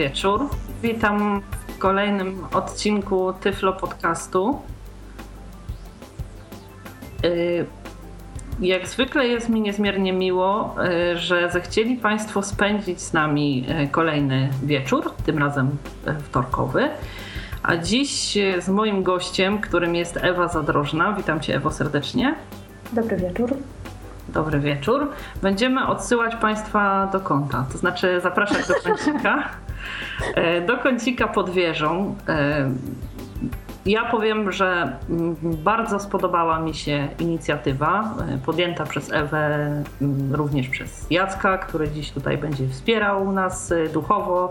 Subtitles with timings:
[0.00, 0.48] Wieczór.
[0.82, 4.62] Witam w kolejnym odcinku Tyflo Podcastu.
[7.24, 7.66] Y,
[8.60, 10.74] jak zwykle jest mi niezmiernie miło,
[11.12, 15.70] y, że zechcieli Państwo spędzić z nami y, kolejny wieczór, tym razem
[16.22, 16.88] wtorkowy.
[17.62, 21.12] A dziś z moim gościem, którym jest Ewa Zadrożna.
[21.12, 22.34] Witam Cię, Ewo, serdecznie.
[22.92, 23.56] Dobry wieczór.
[24.28, 25.08] Dobry wieczór.
[25.42, 29.48] Będziemy odsyłać Państwa do konta, to znaczy zapraszać do kącika.
[30.34, 32.16] E, do kącika pod wieżą.
[32.28, 32.70] E,
[33.86, 34.96] ja powiem, że
[35.42, 39.82] bardzo spodobała mi się inicjatywa e, podjęta przez Ewę,
[40.32, 44.50] również przez Jacka, który dziś tutaj będzie wspierał nas duchowo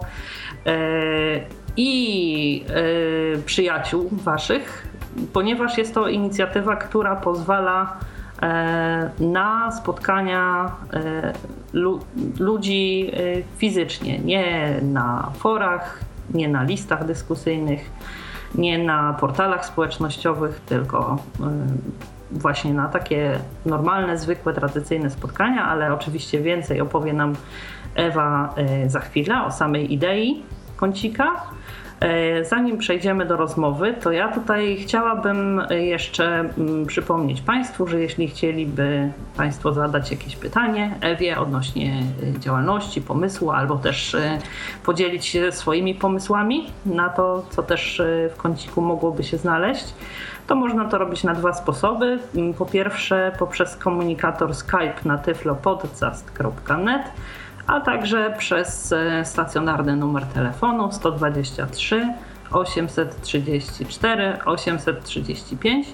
[1.77, 2.65] i
[3.45, 4.87] przyjaciół waszych,
[5.33, 7.97] ponieważ jest to inicjatywa, która pozwala
[9.19, 11.33] na spotkania e,
[12.39, 15.99] ludzi e, fizycznie, nie na forach,
[16.33, 17.91] nie na listach dyskusyjnych,
[18.55, 21.17] nie na portalach społecznościowych, tylko
[22.31, 27.35] właśnie na takie normalne, zwykłe, tradycyjne spotkania, ale oczywiście więcej opowie nam
[27.95, 28.55] Ewa
[28.87, 30.43] za chwilę o samej idei
[30.75, 31.31] kącika.
[31.99, 38.27] E, zanim przejdziemy do rozmowy, to ja tutaj chciałabym jeszcze mm, przypomnieć Państwu, że jeśli
[38.27, 42.03] chcieliby Państwo zadać jakieś pytanie Ewie odnośnie
[42.35, 44.39] e, działalności, pomysłu, albo też e,
[44.83, 48.01] podzielić się swoimi pomysłami na to, co też
[48.33, 49.93] w kąciku mogłoby się znaleźć,
[50.47, 52.19] to można to robić na dwa sposoby.
[52.35, 57.03] Mm, po pierwsze poprzez komunikator Skype na tyflopodcast.net
[57.69, 62.13] a także przez e, stacjonarny numer telefonu 123
[62.51, 65.87] 834 835.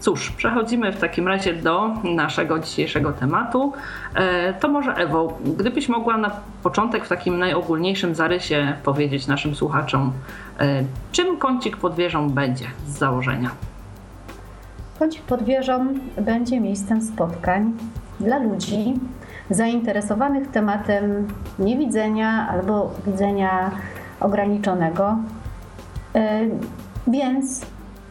[0.00, 3.72] Cóż, przechodzimy w takim razie do naszego dzisiejszego tematu.
[4.14, 6.30] E, to może Ewo, gdybyś mogła na
[6.62, 10.12] początek w takim najogólniejszym zarysie powiedzieć naszym słuchaczom,
[10.60, 13.50] e, czym kącik pod wieżą będzie z założenia?
[14.98, 15.86] Kącik pod wieżą
[16.20, 17.72] będzie miejscem spotkań
[18.20, 18.94] dla ludzi,
[19.50, 21.28] zainteresowanych tematem
[21.58, 23.70] niewidzenia albo widzenia
[24.20, 25.16] ograniczonego.
[26.14, 26.40] E,
[27.06, 27.66] więc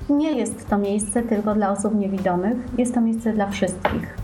[0.09, 4.17] nie jest to miejsce tylko dla osób niewidomych, jest to miejsce dla wszystkich.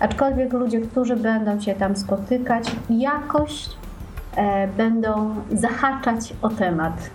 [0.00, 3.68] Aczkolwiek ludzie, którzy będą się tam spotykać, jakoś
[4.36, 7.10] e, będą zahaczać o temat.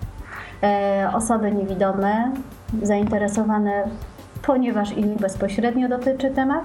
[0.63, 2.31] E, osoby niewidome,
[2.81, 3.83] zainteresowane,
[4.45, 6.63] ponieważ ich bezpośrednio dotyczy temat,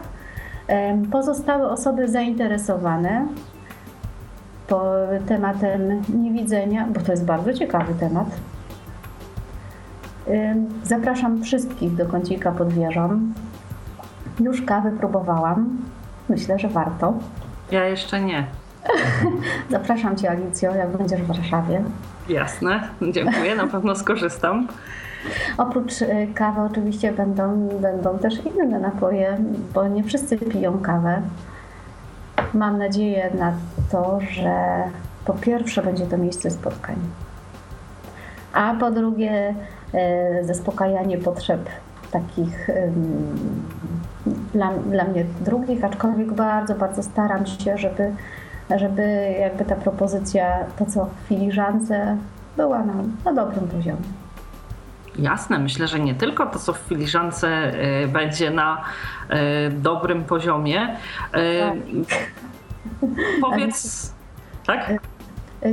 [1.13, 3.27] Pozostałe osoby zainteresowane
[5.27, 8.27] tematem niewidzenia, bo to jest bardzo ciekawy temat.
[10.83, 13.21] Zapraszam wszystkich do kącika pod wieżą.
[14.41, 15.79] Już kawy próbowałam.
[16.29, 17.15] Myślę, że warto.
[17.71, 18.47] Ja jeszcze nie.
[19.71, 21.83] Zapraszam Cię, Alicjo, jak będziesz w Warszawie.
[22.29, 24.69] Jasne, dziękuję, na pewno skorzystam.
[25.59, 29.39] Oprócz y, kawy oczywiście będą, będą też inne napoje,
[29.75, 31.23] bo nie wszyscy piją kawę.
[32.55, 33.53] Mam nadzieję na
[33.93, 34.83] to, że
[35.25, 36.97] po pierwsze będzie to miejsce spotkań,
[38.53, 39.55] a po drugie
[40.41, 41.61] y, zaspokajanie potrzeb
[42.11, 42.69] takich
[44.53, 48.13] dla, dla mnie drugich, aczkolwiek bardzo, bardzo staram się, żeby,
[48.77, 52.17] żeby jakby ta propozycja, to co w filiżance,
[52.57, 54.03] była na, na dobrym poziomie.
[55.19, 57.73] Jasne, myślę, że nie tylko to, co w filiżance
[58.05, 58.85] y, będzie na
[59.31, 60.89] y, dobrym poziomie.
[60.89, 62.19] Y, tak.
[63.41, 64.15] Powiedz,
[64.67, 64.93] tak?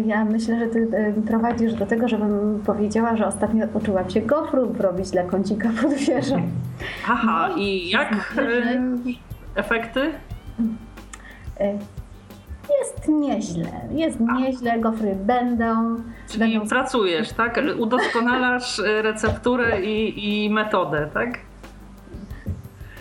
[0.05, 0.87] Ja myślę, że ty
[1.27, 6.41] prowadzisz do tego, żebym powiedziała, że ostatnio uczyłam się gofrów robić dla kącika pod wieżą.
[7.07, 8.35] Aha, no, i jak
[9.55, 10.11] efekty?
[12.79, 15.95] Jest nieźle, jest nieźle, gofry będą.
[16.29, 16.69] Czyli będą...
[16.69, 17.59] pracujesz, tak?
[17.79, 21.39] Udoskonalasz recepturę i, i metodę, tak?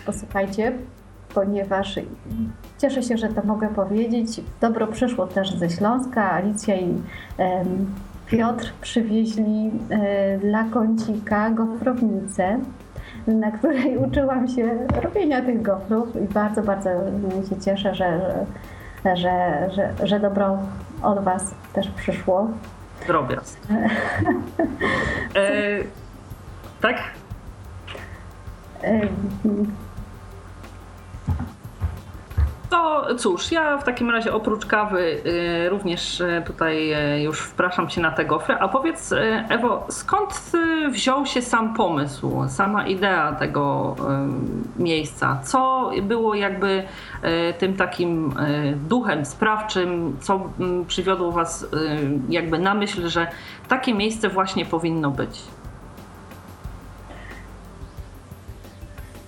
[0.05, 0.71] Posłuchajcie,
[1.33, 1.99] ponieważ
[2.77, 4.41] cieszę się, że to mogę powiedzieć.
[4.61, 6.31] Dobro przyszło też ze Śląska.
[6.31, 6.93] Alicja i
[8.27, 12.59] Piotr przywieźli e, dla kącika gofrownicę
[13.27, 16.89] na której uczyłam się robienia tych gofrów i bardzo, bardzo
[17.49, 18.45] się cieszę, że, że,
[19.13, 19.69] że,
[20.03, 20.57] że dobro
[21.01, 22.47] od Was też przyszło.
[23.07, 23.59] Drobiazg.
[25.35, 25.79] e,
[26.81, 26.97] tak?
[32.69, 37.87] To cóż, ja w takim razie oprócz kawy y, również y, tutaj y, już wpraszam
[37.87, 38.55] Cię na te gofry.
[38.59, 39.13] A powiedz,
[39.49, 40.51] Ewo, skąd
[40.91, 43.95] wziął się sam pomysł, sama idea tego
[44.79, 45.39] miejsca?
[45.43, 46.83] Co było jakby
[47.57, 48.33] tym takim
[48.75, 51.67] duchem sprawczym, co mm, przywiodło Was
[52.29, 53.27] jakby na myśl, że
[53.67, 55.41] takie miejsce właśnie powinno być?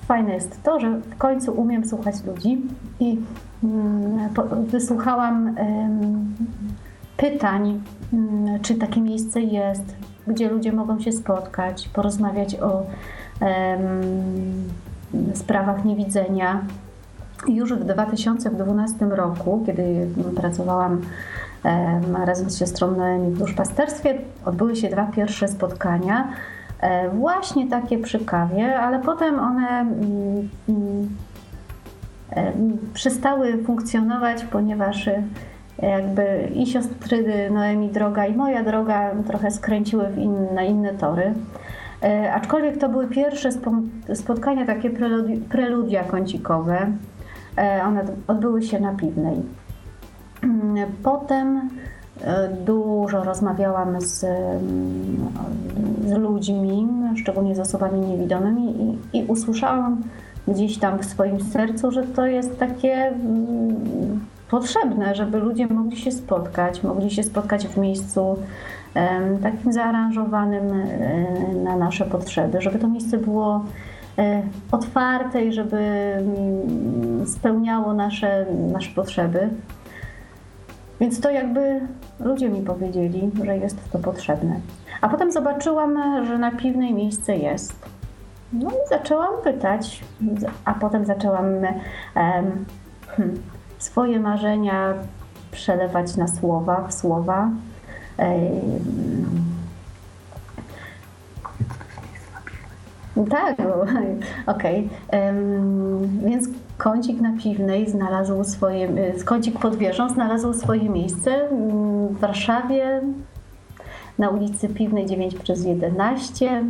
[0.07, 2.61] Fajne jest to, że w końcu umiem słuchać ludzi
[2.99, 3.19] i
[3.63, 4.29] mm,
[4.67, 5.55] wysłuchałam
[7.17, 7.81] pytań,
[8.13, 9.95] mm, czy takie miejsce jest,
[10.27, 12.83] gdzie ludzie mogą się spotkać, porozmawiać o
[15.33, 16.61] sprawach niewidzenia.
[17.47, 21.01] Już w 2012 roku, kiedy pracowałam
[22.25, 26.27] razem z siostrą Noemi w duszpasterstwie, odbyły się dwa pierwsze spotkania
[27.13, 31.09] właśnie takie przy kawie, ale potem one mm, mm,
[32.29, 32.51] e,
[32.93, 35.23] przestały funkcjonować, ponieważ e,
[35.81, 41.33] jakby i siostry Noemi droga i moja droga trochę skręciły inne, na inne tory.
[42.33, 43.49] Aczkolwiek to były pierwsze
[44.13, 44.89] spotkania, takie
[45.49, 46.91] preludia kącikowe.
[47.85, 49.41] One odbyły się na Piwnej.
[50.43, 51.69] Mm, potem
[52.65, 54.25] Dużo rozmawiałam z,
[56.07, 60.01] z ludźmi, szczególnie z osobami niewidomymi, i, i usłyszałam
[60.47, 64.19] gdzieś tam w swoim sercu, że to jest takie mm,
[64.49, 68.37] potrzebne, żeby ludzie mogli się spotkać, mogli się spotkać w miejscu
[69.43, 73.65] takim zaaranżowanym e, na nasze potrzeby, żeby to miejsce było
[74.17, 74.41] e,
[74.71, 79.49] otwarte i żeby mm, spełniało nasze, nasze potrzeby.
[80.99, 81.81] Więc to jakby
[82.19, 84.59] ludzie mi powiedzieli, że jest to potrzebne.
[85.01, 87.73] A potem zobaczyłam, że na piwnej miejsce jest.
[88.53, 90.03] No i zaczęłam pytać,
[90.65, 92.65] a potem zaczęłam um,
[93.77, 94.93] swoje marzenia
[95.51, 97.49] przelewać na słowa, w słowa.
[103.29, 103.55] Tak,
[104.55, 104.89] okej.
[105.07, 105.33] Okay.
[106.23, 106.47] Więc
[106.77, 108.89] kącik na Piwnej znalazł swoje,
[109.19, 113.01] y, kącik pod wieżą znalazł swoje miejsce mm, w Warszawie
[114.19, 116.63] na ulicy Piwnej 9 przez 11.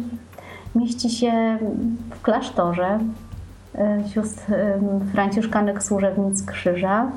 [0.75, 1.57] Mieści się
[2.09, 2.99] w klasztorze
[3.75, 4.79] y, sióstr y,
[5.13, 7.11] franciszkanek służebnic krzyża.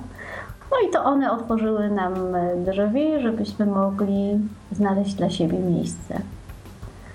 [0.70, 2.14] No i to one otworzyły nam
[2.56, 4.38] drzwi, żebyśmy mogli
[4.72, 6.20] znaleźć dla siebie miejsce.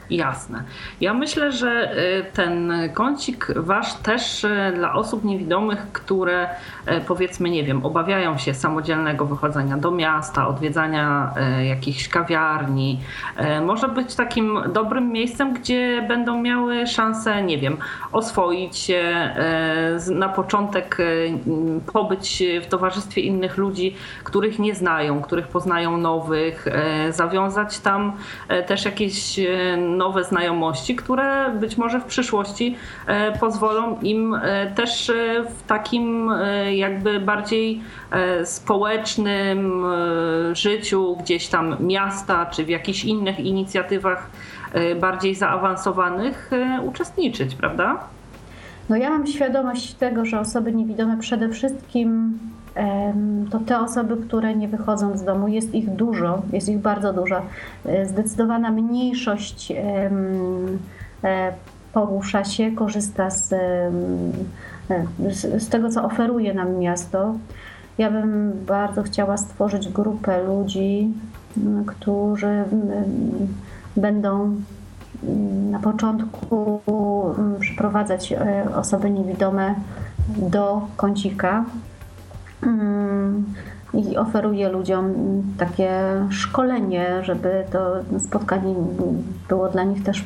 [0.10, 0.64] Jasne.
[1.02, 6.50] Ja myślę, że y, ten kącik wasz też y, dla osób niewidomych, które
[6.88, 11.34] y, powiedzmy, nie wiem, obawiają się samodzielnego wychodzenia do miasta, odwiedzania
[11.68, 13.00] jakichś kawiarni,
[13.66, 17.78] może być takim dobrym miejscem, gdzie będą miały szansę, nie wiem,
[18.12, 19.32] oswoić się,
[20.12, 20.98] na początek
[21.94, 26.66] pobyć w towarzystwie innych ludzi, których nie znają, których poznają nowych,
[27.10, 28.14] zawiązać tam
[28.68, 29.40] też jakieś
[29.98, 32.76] nowe znajomości, które być może w przyszłości
[33.08, 35.14] e, pozwolą im e, też e,
[35.50, 36.32] w takim
[36.72, 37.82] jakby bardziej
[38.44, 39.84] społecznym
[40.54, 44.30] życiu gdzieś tam miasta, czy w jakichś innych inicjatywach
[45.02, 46.52] bardziej zaawansowanych
[46.84, 48.00] uczestniczyć, prawda?
[48.90, 52.40] No ja mam świadomość tego, że osoby niewidome przede wszystkim
[53.52, 57.42] to te osoby, które nie wychodzą z domu, jest ich dużo, jest ich bardzo dużo.
[57.86, 61.54] E, zdecydowana mniejszość e,
[61.94, 63.92] porusza się, korzysta z, e,
[65.30, 67.36] z, z tego, co oferuje nam miasto.
[67.98, 71.14] Ja bym bardzo chciała stworzyć grupę ludzi,
[71.86, 72.64] którzy
[73.98, 74.56] będą
[75.72, 76.82] na początku
[77.60, 78.34] przyprowadzać
[78.76, 79.76] osoby niewidome
[80.38, 81.66] do kącika,
[83.94, 85.14] i oferuję ludziom
[85.58, 85.92] takie
[86.30, 88.76] szkolenie, żeby to spotkanie
[89.50, 90.26] było dla nich też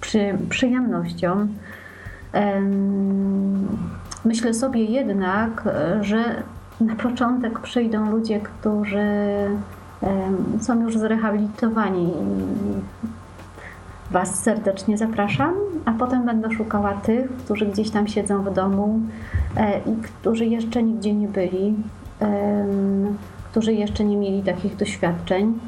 [0.00, 1.46] przy, przyjemnością.
[4.24, 5.68] Myślę sobie jednak,
[6.00, 6.42] że
[6.80, 9.08] na początek przyjdą ludzie, którzy
[10.60, 12.12] są już zrehabilitowani.
[14.10, 19.00] Was serdecznie zapraszam, a potem będę szukała tych, którzy gdzieś tam siedzą w domu
[19.56, 21.74] e, i którzy jeszcze nigdzie nie byli,
[23.50, 25.58] którzy jeszcze nie mieli takich doświadczeń,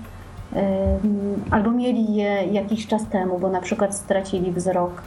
[1.50, 5.02] albo mieli je jakiś czas temu, bo na przykład stracili wzrok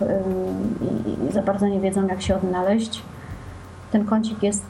[1.30, 3.02] i za bardzo nie wiedzą, jak się odnaleźć.
[3.92, 4.66] Ten kącik jest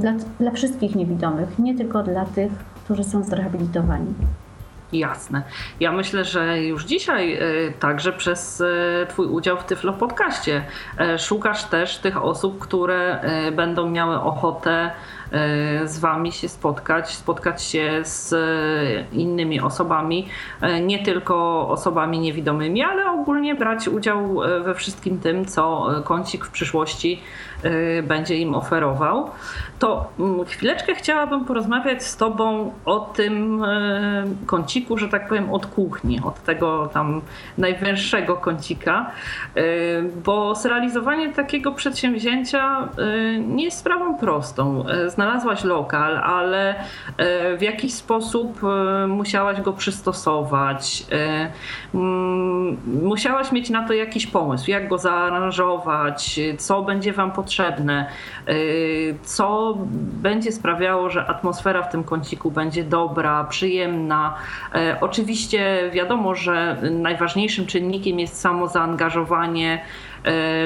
[0.00, 2.52] dla, dla wszystkich niewidomych, nie tylko dla tych,
[2.84, 4.14] którzy są zrehabilitowani.
[4.94, 5.42] Jasne.
[5.80, 7.38] Ja myślę, że już dzisiaj
[7.80, 8.62] także przez
[9.08, 10.64] Twój udział w Tyflo Podcaście
[11.18, 13.20] szukasz też tych osób, które
[13.52, 14.90] będą miały ochotę
[15.23, 15.23] E,
[15.84, 18.34] z Wami się spotkać, spotkać się z
[19.12, 20.28] innymi osobami,
[20.60, 26.50] e, nie tylko osobami niewidomymi, ale ogólnie brać udział we wszystkim tym, co kącik w
[26.50, 27.20] przyszłości
[28.02, 29.30] będzie im oferował.
[29.78, 33.64] To mm, chwileczkę chciałabym porozmawiać z Tobą o tym
[34.46, 37.20] kąciku, że tak powiem, od kuchni, od tego tam
[37.58, 39.10] najwęższego kącika,
[40.24, 42.88] bo zrealizowanie takiego przedsięwzięcia
[43.38, 44.84] nie jest sprawą prostą
[45.24, 46.74] znalazłaś lokal, ale
[47.16, 51.06] e, w jakiś sposób e, musiałaś go przystosować.
[51.12, 51.50] E,
[51.94, 58.06] mm, musiałaś mieć na to jakiś pomysł, jak go zaaranżować, co będzie Wam potrzebne,
[59.22, 59.78] co
[60.22, 64.34] będzie sprawiało, że atmosfera w tym kąciku będzie dobra, przyjemna.
[65.00, 69.80] Oczywiście wiadomo, że najważniejszym czynnikiem jest samo zaangażowanie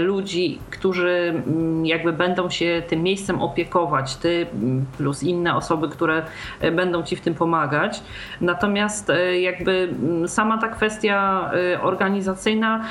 [0.00, 6.22] ludzi, którzy mm, jakby będą się tym miejscem opiekować, ty mm, plus inne osoby, które
[6.60, 8.02] e, będą ci w tym pomagać.
[8.40, 11.50] Natomiast e, jakby mm, sama ta kwestia
[11.82, 12.84] organizacyjna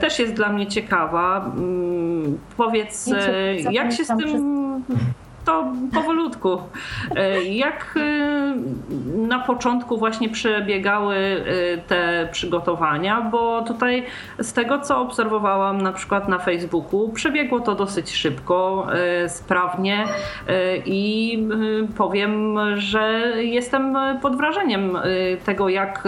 [0.00, 1.52] też jest dla mnie ciekawa.
[2.56, 3.10] Powiedz,
[3.70, 4.82] jak się z tym
[5.44, 6.58] to powolutku.
[7.16, 8.54] E, jak e,
[9.28, 14.06] na początku właśnie przebiegały e, te przygotowania, bo tutaj
[14.38, 18.86] z tego co obserwowałam na przykład na Facebooku, przebiegło to dosyć szybko,
[19.28, 20.04] sprawnie
[20.86, 21.38] i
[21.96, 24.98] powiem, że jestem pod wrażeniem
[25.44, 26.04] tego, jak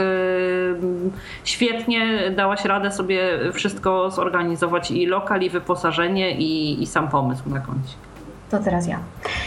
[1.45, 7.61] świetnie dałaś radę sobie wszystko zorganizować i lokal, i wyposażenie, i, i sam pomysł na
[7.61, 8.14] kącik.
[8.55, 8.99] To teraz ja.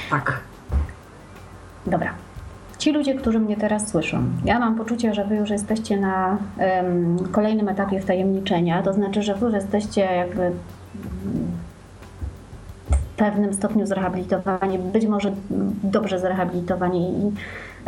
[0.10, 0.40] Tak.
[1.86, 2.14] Dobra.
[2.78, 7.18] Ci ludzie, którzy mnie teraz słyszą, ja mam poczucie, że wy już jesteście na um,
[7.32, 10.52] kolejnym etapie wtajemniczenia, to znaczy, że wy już jesteście jakby
[12.92, 15.32] w pewnym stopniu zrehabilitowani, być może
[15.84, 17.32] dobrze zrehabilitowani i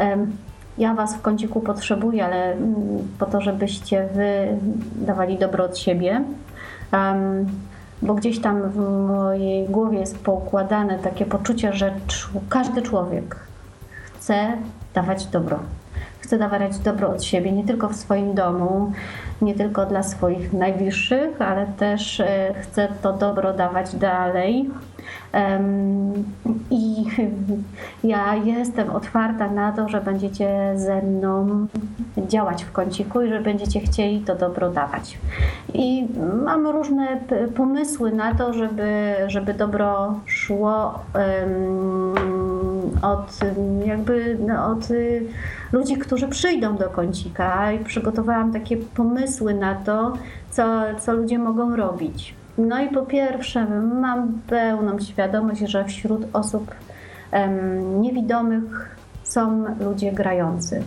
[0.02, 0.38] um,
[0.78, 2.76] ja was w kąciku potrzebuję, ale um,
[3.20, 4.48] po to, żebyście wy
[5.06, 6.24] dawali dobro od siebie.
[6.94, 7.46] Um,
[8.02, 8.78] bo gdzieś tam w
[9.08, 11.94] mojej głowie jest poukładane takie poczucie, że
[12.50, 13.36] każdy człowiek
[14.20, 14.58] chce
[14.94, 15.60] dawać dobro.
[16.30, 18.92] Chce dawać dobro od siebie, nie tylko w swoim domu,
[19.42, 24.70] nie tylko dla swoich najbliższych, ale też e, chce to dobro dawać dalej
[26.72, 27.06] i
[28.04, 31.68] ja jestem otwarta na to, że będziecie ze mną
[32.28, 35.18] działać w kąciku i że będziecie chcieli to dobro dawać.
[35.74, 36.08] I
[36.46, 37.08] mam różne
[37.56, 41.00] pomysły na to, żeby, żeby dobro szło
[43.02, 43.40] od
[43.86, 44.88] jakby no, od
[45.72, 50.14] ludzi, którzy przyjdą do kącika i przygotowałam takie pomysły na to,
[50.52, 50.64] co,
[51.00, 52.36] co ludzie mogą robić.
[52.58, 53.66] No i po pierwsze,
[54.02, 56.72] mam pełną świadomość, że wśród osób
[58.00, 60.84] niewidomych są ludzie grający.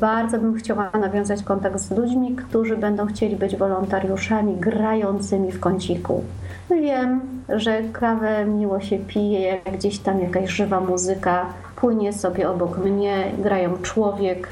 [0.00, 6.24] Bardzo bym chciała nawiązać kontakt z ludźmi, którzy będą chcieli być wolontariuszami grającymi w kąciku.
[6.70, 11.46] Wiem, że kawę miło się pije, jak gdzieś tam jakaś żywa muzyka
[11.76, 14.48] płynie sobie obok mnie, grają człowiek.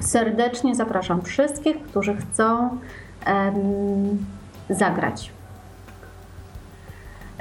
[0.00, 2.68] Serdecznie zapraszam wszystkich, którzy chcą
[3.26, 4.26] um,
[4.70, 5.32] zagrać.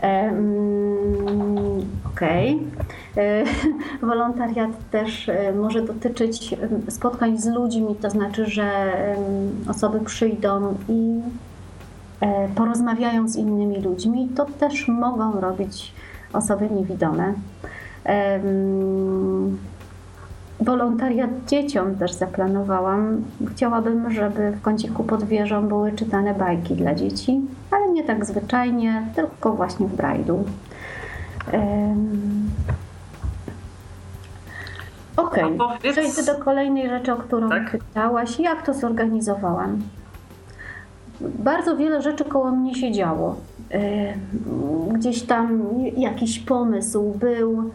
[0.04, 2.60] Um, Okej.
[3.14, 3.24] Okay.
[3.24, 3.44] E,
[4.08, 6.56] wolontariat też e, może dotyczyć
[6.90, 8.94] spotkań z ludźmi, to znaczy, że
[9.68, 11.22] osoby przyjdą i
[12.56, 14.30] porozmawiają z innymi ludźmi.
[14.36, 15.94] To też mogą robić
[16.34, 17.34] osoby niewidome.
[20.60, 23.24] Wolontariat dzieciom też zaplanowałam.
[23.52, 27.42] Chciałabym, żeby w kąciku pod wieżą były czytane bajki dla dzieci,
[27.72, 30.44] ale nie tak zwyczajnie, tylko właśnie w brajdu.
[35.18, 35.92] Okej, okay.
[35.92, 37.72] przejdę do kolejnej rzeczy, o którą tak?
[37.72, 38.40] pytałaś.
[38.40, 39.82] Jak to zorganizowałam?
[41.22, 43.36] Bardzo wiele rzeczy koło mnie się działo.
[44.94, 45.64] Gdzieś tam
[45.98, 47.72] jakiś pomysł był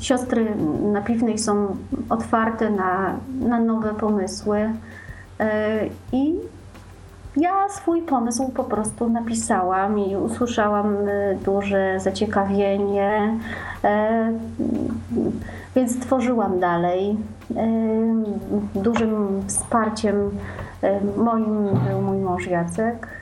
[0.00, 0.56] siostry
[0.92, 1.76] na Piwnej są
[2.08, 4.70] otwarte na, na nowe pomysły
[5.40, 6.34] e, i
[7.36, 13.38] ja swój pomysł po prostu napisałam i usłyszałam e, duże zaciekawienie,
[13.84, 14.32] e,
[15.76, 17.16] więc tworzyłam dalej.
[18.74, 20.30] Dużym wsparciem
[21.16, 23.20] moim był mój mąż Jacek,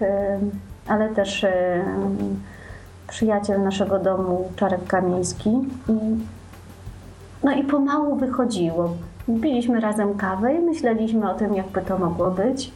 [0.88, 1.46] ale też
[3.08, 5.50] przyjaciel naszego domu Czarek Kamiński
[5.88, 5.94] i
[7.44, 8.96] No i pomału wychodziło.
[9.42, 12.72] Piliśmy razem kawę i myśleliśmy o tym, jakby to mogło być.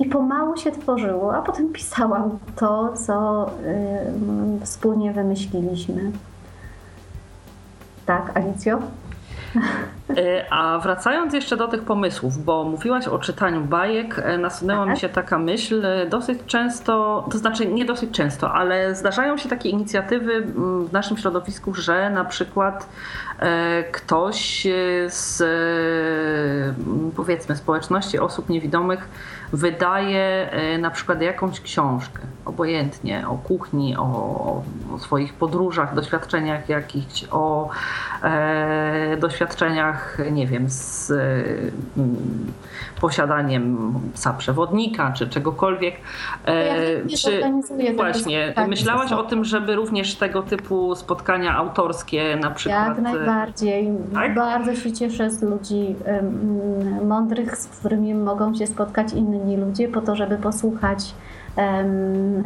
[0.00, 3.50] I pomału się tworzyło, a potem pisałam to, co
[4.60, 6.12] wspólnie wymyśliliśmy.
[8.06, 8.78] Tak, Alicjo?
[10.10, 14.92] E, a wracając jeszcze do tych pomysłów, bo mówiłaś o czytaniu bajek, e, nasunęła mi
[14.92, 15.00] tak.
[15.00, 19.68] się taka myśl e, dosyć często, to znaczy nie dosyć często, ale zdarzają się takie
[19.68, 22.88] inicjatywy mm, w naszym środowisku, że na przykład
[23.92, 24.66] ktoś
[25.08, 25.42] z
[27.16, 29.08] powiedzmy społeczności osób niewidomych
[29.52, 34.02] wydaje na przykład jakąś książkę, obojętnie o kuchni, o,
[34.94, 37.68] o swoich podróżach, doświadczeniach jakichś, o
[38.22, 39.91] e, doświadczeniach,
[40.32, 41.44] nie wiem, z e,
[43.00, 45.94] posiadaniem psa przewodnika czy czegokolwiek.
[46.44, 47.42] E, czy
[47.96, 52.88] właśnie myślałaś o tym, żeby również tego typu spotkania autorskie na przykład?
[52.88, 53.90] Jak najbardziej.
[54.14, 54.34] Tak?
[54.34, 55.94] Bardzo się cieszę z ludzi
[57.04, 61.14] mądrych, z którymi mogą się spotkać inni ludzie po to, żeby posłuchać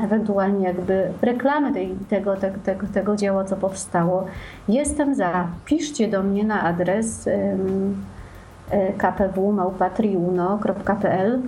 [0.05, 4.27] ewentualnie jakby reklamy tej, tego, tego, tego, tego dzieła, co powstało.
[4.69, 5.47] Jestem za.
[5.65, 7.57] Piszcie do mnie na adres e,
[8.99, 11.41] kpw.małpatriuno.pl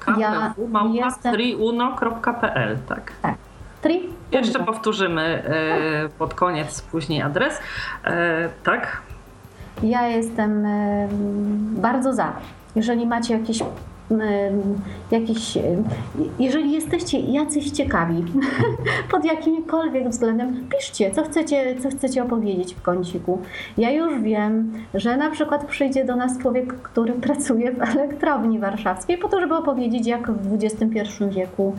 [0.00, 3.12] kpw.małpatriuno.pl, tak?
[3.22, 3.34] Tak.
[3.82, 4.08] Tri?
[4.32, 7.60] Jeszcze powtórzymy e, pod koniec później adres.
[8.04, 9.02] E, tak?
[9.82, 10.66] Ja jestem
[11.80, 12.32] bardzo za.
[12.76, 13.62] Jeżeli macie jakieś
[15.10, 15.58] jakiś,
[16.38, 18.24] jeżeli jesteście jacyś ciekawi
[19.10, 23.38] pod jakimkolwiek względem, piszcie, co chcecie, co chcecie opowiedzieć w kąciku.
[23.78, 29.18] Ja już wiem, że na przykład przyjdzie do nas człowiek, który pracuje w elektrowni warszawskiej
[29.18, 31.74] po to, żeby opowiedzieć, jak w XXI wieku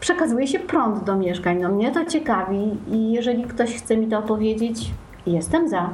[0.00, 1.58] przekazuje się prąd do mieszkań.
[1.60, 4.90] No mnie to ciekawi i jeżeli ktoś chce mi to opowiedzieć,
[5.26, 5.90] jestem za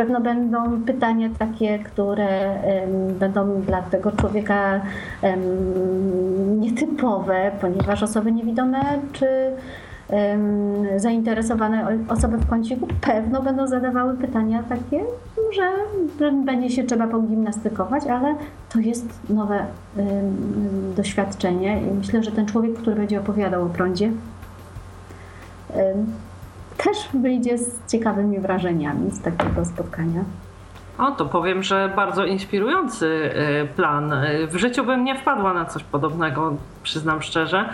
[0.00, 2.54] pewno będą pytania takie, które
[3.18, 4.80] będą dla tego człowieka
[6.58, 8.80] nietypowe, ponieważ osoby niewidome
[9.12, 9.26] czy
[10.96, 15.00] zainteresowane osoby w kąciku pewno będą zadawały pytania takie,
[15.52, 15.70] że
[16.44, 18.34] będzie się trzeba pogimnastykować, ale
[18.72, 19.66] to jest nowe
[20.96, 24.10] doświadczenie i myślę, że ten człowiek, który będzie opowiadał o prądzie,
[26.84, 30.24] też wyjdzie z ciekawymi wrażeniami z takiego spotkania.
[30.98, 34.14] O, to powiem, że bardzo inspirujący y, plan.
[34.48, 37.68] W życiu bym nie wpadła na coś podobnego, przyznam szczerze.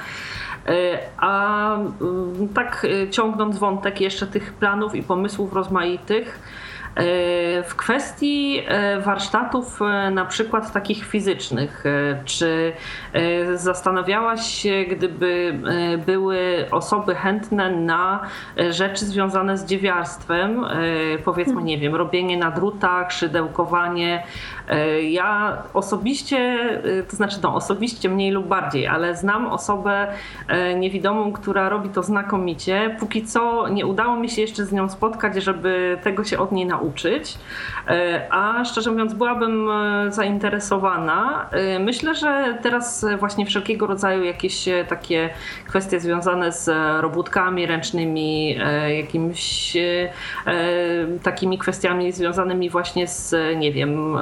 [0.68, 6.38] Y, a mm, tak y, ciągnąc wątek jeszcze tych planów i pomysłów rozmaitych,
[7.66, 12.72] w kwestii e, warsztatów, e, na przykład takich fizycznych, e, czy
[13.54, 15.58] zastanawiałaś się, gdyby
[16.06, 18.20] były osoby chętne na
[18.70, 20.64] rzeczy związane z dziewiarstwem,
[21.24, 24.22] powiedzmy, nie wiem, robienie na drutach, szydełkowanie.
[25.02, 26.58] Ja osobiście,
[27.10, 30.06] to znaczy, no, osobiście mniej lub bardziej, ale znam osobę
[30.76, 32.96] niewidomą, która robi to znakomicie.
[33.00, 36.66] Póki co nie udało mi się jeszcze z nią spotkać, żeby tego się od niej
[36.66, 37.38] nauczyć uczyć,
[37.88, 41.48] e, a szczerze mówiąc byłabym e, zainteresowana.
[41.50, 45.30] E, myślę, że teraz właśnie wszelkiego rodzaju jakieś takie
[45.66, 46.68] kwestie związane z
[47.02, 48.58] robótkami ręcznymi,
[48.96, 49.76] jakimiś
[51.22, 54.18] takimi kwestiami związanymi właśnie z, nie wiem,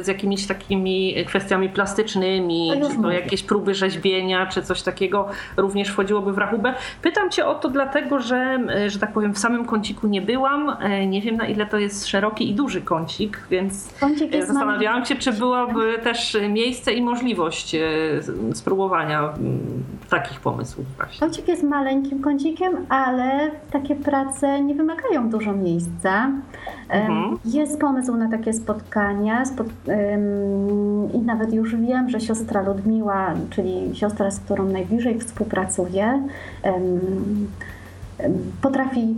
[0.00, 6.32] z jakimiś takimi kwestiami plastycznymi, czy to jakieś próby rzeźbienia, czy coś takiego również wchodziłoby
[6.32, 6.74] w rachubę.
[7.02, 10.76] Pytam Cię o to dlatego, że, że tak powiem, w samym kąciku nie byłam.
[10.80, 13.94] E, nie wiem, na ile to jest szeroki i duży kącik, więc
[14.32, 17.80] e, zastanawiałam się, czy byłoby też miejsce i możliwość e,
[18.54, 19.32] spróbowania
[20.10, 21.20] takich pomysłów właśnie.
[21.20, 26.30] Kącik jest maleńkim kącikiem, ale takie prace nie wymagają dużo miejsca.
[26.88, 27.38] Mhm.
[27.44, 29.29] Jest pomysł na takie spotkania
[31.14, 36.22] i nawet już wiem, że siostra Ludmiła, czyli siostra, z którą najbliżej współpracuję,
[38.62, 39.14] potrafi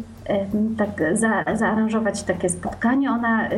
[0.78, 3.10] tak za, zaaranżować takie spotkanie.
[3.10, 3.48] Ona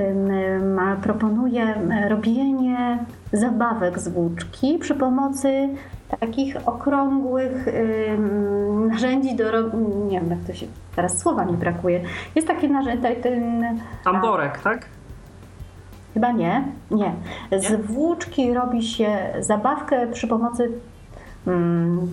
[0.75, 1.75] ma, proponuje
[2.09, 2.99] robienie
[3.33, 5.69] zabawek z włóczki przy pomocy
[6.21, 7.67] takich okrągłych
[8.89, 9.45] narzędzi do
[10.09, 12.01] nie wiem jak to się teraz słowa mi brakuje.
[12.35, 13.65] Jest takie narzędzie ten
[14.05, 14.87] tamborek, tak?
[16.15, 17.13] Chyba nie, nie.
[17.59, 19.09] Z włóczki robi się
[19.41, 20.71] zabawkę przy pomocy
[21.45, 22.09] hmm,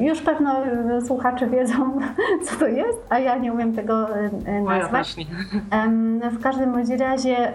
[0.00, 0.54] już pewno
[1.06, 2.00] słuchacze wiedzą,
[2.44, 5.16] co to jest, a ja nie umiem tego e, nazwać.
[6.32, 7.52] W każdym razie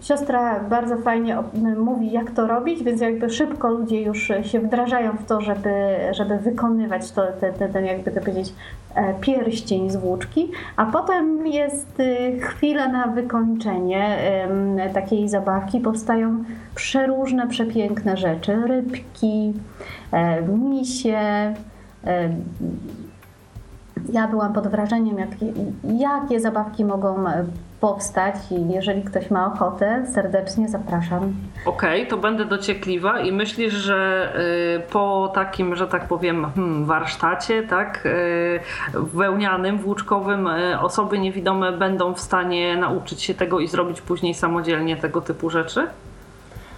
[0.00, 1.38] siostra bardzo fajnie
[1.76, 6.38] mówi, jak to robić, więc jakby szybko ludzie już się wdrażają w to, żeby, żeby
[6.38, 8.54] wykonywać to, ten, ten, ten jakby to powiedzieć,
[8.94, 14.18] e, pierścień z włóczki, a potem jest y, chwila na wykończenie
[14.94, 15.80] takiej zabawki.
[15.80, 19.52] Powstają przeróżne, przepiękne rzeczy, rybki,
[20.12, 21.54] e, misie,
[24.12, 25.30] ja byłam pod wrażeniem, jak,
[25.98, 27.44] jakie zabawki mogą e,
[27.80, 31.34] powstać i jeżeli ktoś ma ochotę, serdecznie zapraszam.
[31.66, 34.32] Okej, okay, to będę dociekliwa i myślisz, że
[34.76, 38.60] y, po takim, że tak powiem, hmm, warsztacie, tak, y,
[38.94, 44.96] wełnianym, włóczkowym, y, osoby niewidome będą w stanie nauczyć się tego i zrobić później samodzielnie
[44.96, 45.86] tego typu rzeczy?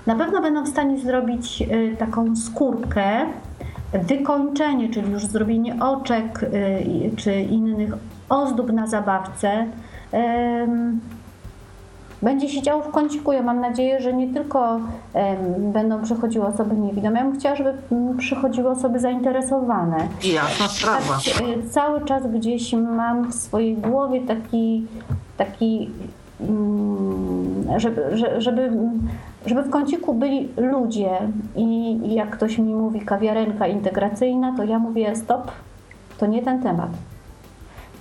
[0.07, 1.63] Na pewno będą w stanie zrobić
[1.99, 3.27] taką skórkę,
[3.93, 6.41] wykończenie, czyli już zrobienie oczek
[7.17, 7.93] czy innych
[8.29, 9.67] ozdób na zabawce,
[12.23, 13.33] będzie się działo w kąciku.
[13.33, 14.81] Ja mam nadzieję, że nie tylko
[15.59, 17.75] będą przychodziły osoby niewidome, ja bym chciała, żeby
[18.19, 19.97] przychodziły osoby zainteresowane.
[20.35, 21.19] Jasna sprawa.
[21.39, 24.87] Tak, y, cały czas gdzieś mam w swojej głowie taki,
[25.37, 25.91] taki
[26.41, 28.03] mm, żeby,
[28.39, 28.71] żeby
[29.47, 31.11] żeby w kąciku byli ludzie
[31.57, 35.51] i jak ktoś mi mówi kawiarenka integracyjna, to ja mówię stop,
[36.19, 36.91] to nie ten temat.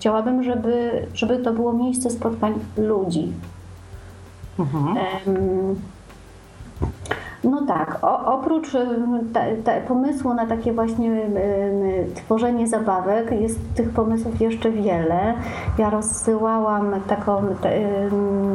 [0.01, 3.33] Chciałabym, żeby, żeby to było miejsce spotkań ludzi.
[4.59, 4.85] Mhm.
[5.27, 5.75] Um,
[7.43, 8.87] no tak, o, oprócz y,
[9.87, 15.33] pomysłu na takie właśnie y, y, tworzenie zabawek, jest tych pomysłów jeszcze wiele.
[15.77, 17.71] Ja rozsyłałam taką, te,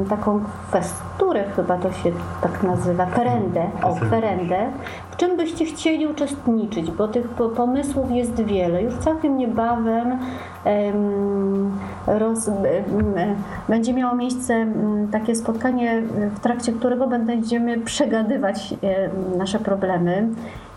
[0.09, 4.66] taką kwesturę, chyba to się tak nazywa, perendę, o, perendę,
[5.11, 8.82] w czym byście chcieli uczestniczyć, bo tych pomysłów jest wiele.
[8.82, 10.18] Już całkiem niebawem
[12.07, 12.50] roz,
[13.68, 14.66] będzie miało miejsce
[15.12, 16.02] takie spotkanie,
[16.35, 18.74] w trakcie którego będziemy przegadywać
[19.38, 20.29] nasze problemy.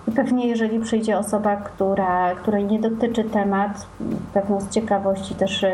[0.08, 3.88] I pewnie jeżeli przyjdzie osoba, która, której nie dotyczy temat,
[4.34, 5.66] pewną z ciekawości też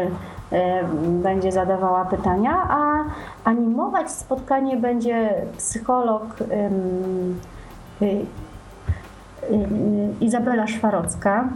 [1.23, 3.03] będzie zadawała pytania, a
[3.43, 6.23] animować spotkanie będzie psycholog
[10.21, 11.49] Izabela Szwarocka,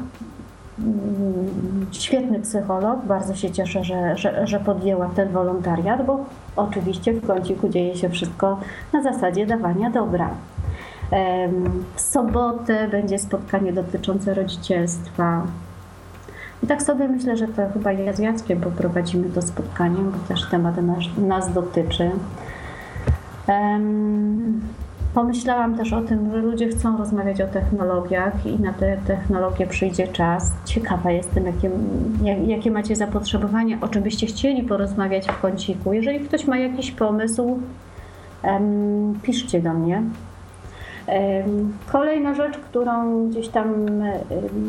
[1.91, 3.05] świetny psycholog.
[3.05, 8.09] Bardzo się cieszę, że, że, że podjęła ten wolontariat, bo oczywiście w kąciku dzieje się
[8.09, 8.59] wszystko
[8.93, 10.29] na zasadzie dawania dobra.
[11.95, 15.43] W sobotę będzie spotkanie dotyczące rodzicielstwa.
[16.63, 20.49] I tak sobie myślę, że to chyba ja z Jackiem poprowadzimy to spotkanie, bo też
[20.49, 22.11] temat nas, nas dotyczy.
[23.47, 24.61] Um,
[25.13, 30.07] Pomyślałam też o tym, że ludzie chcą rozmawiać o technologiach i na te technologie przyjdzie
[30.07, 30.51] czas.
[30.65, 31.69] Ciekawa jestem, jakie,
[32.47, 35.93] jakie macie zapotrzebowanie, o czym byście chcieli porozmawiać w kąciku.
[35.93, 37.59] Jeżeli ktoś ma jakiś pomysł,
[39.21, 40.01] piszcie do mnie.
[41.91, 43.73] Kolejna rzecz, którą gdzieś tam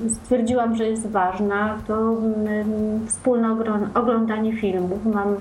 [0.09, 2.17] stwierdziłam, że jest ważna, to
[3.07, 3.57] wspólne
[3.95, 4.99] oglądanie filmów.
[5.15, 5.37] Mam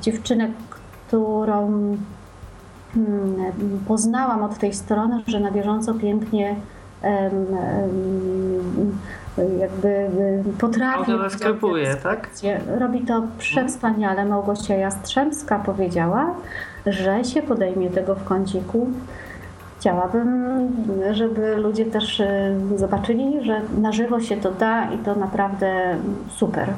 [0.00, 0.48] dziewczynę,
[1.06, 1.70] którą
[3.88, 6.56] poznałam od tej strony, że na bieżąco pięknie
[9.60, 10.08] jakby
[10.58, 11.12] potrafi.
[11.30, 12.30] Sklepuje, tak?
[12.78, 14.24] Robi to przewspaniale.
[14.24, 16.34] Małgosia Jastrzębska powiedziała,
[16.86, 18.88] że się podejmie tego w kąciku.
[19.78, 20.68] Chciałabym,
[21.12, 22.22] żeby ludzie też
[22.76, 25.96] zobaczyli, że na żywo się to da i to naprawdę
[26.28, 26.68] super.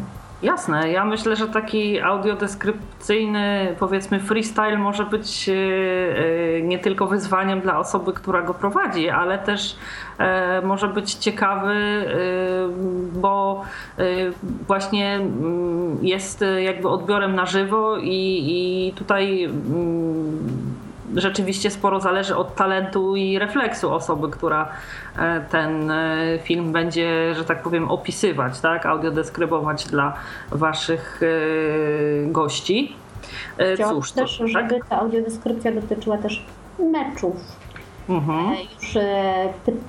[0.42, 7.60] Jasne, ja myślę, że taki audiodeskrypcyjny, powiedzmy freestyle może być e, e, nie tylko wyzwaniem
[7.60, 9.76] dla osoby, która go prowadzi, ale też
[10.18, 11.76] e, może być ciekawy,
[13.12, 13.64] bo
[14.66, 20.75] właśnie mm, jest jakby odbiorem na żywo i, i tutaj mm,
[21.14, 24.68] rzeczywiście sporo zależy od talentu i refleksu osoby, która
[25.18, 30.14] e, ten e, film będzie, że tak powiem, opisywać, tak, audiodeskrybować dla
[30.50, 32.96] waszych e, gości.
[33.88, 34.48] Cóż, to, też, tak?
[34.48, 36.46] żeby ta audiodeskrypcja dotyczyła też
[36.92, 37.36] meczów.
[38.08, 38.56] Mhm.
[38.80, 38.94] Już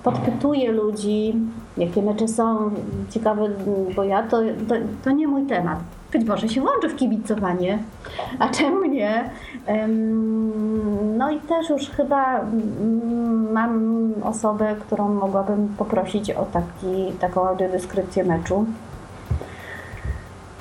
[0.04, 1.34] podpytuję ludzi,
[1.78, 2.72] jakie mecze są
[3.10, 3.50] ciekawe,
[3.96, 5.80] bo ja to, to, to nie mój temat
[6.12, 7.80] być może się włączy w kibicowanie,
[8.40, 9.30] a czemu nie?
[11.18, 18.24] No i też już chyba mm, mam osobę, którą mogłabym poprosić o taki, taką audiodeskrypcję
[18.24, 18.66] meczu.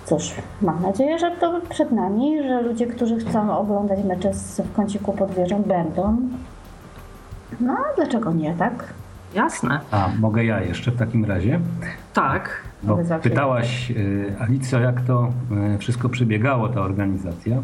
[0.05, 5.13] Cóż, mam nadzieję, że to przed nami, że ludzie, którzy chcą oglądać mecze w kąciku
[5.13, 6.17] pod wieżą będą.
[7.61, 8.85] No, dlaczego nie, tak?
[9.37, 9.81] Jasne.
[9.91, 11.61] A mogę ja jeszcze w takim razie?
[12.15, 12.51] Tak.
[12.83, 15.33] Bo pytałaś, y, Alicjo, jak to
[15.75, 17.57] y, wszystko przebiegało, ta organizacja.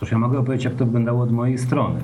[0.00, 2.00] Toż ja mogę powiedzieć, jak to wyglądało od mojej strony.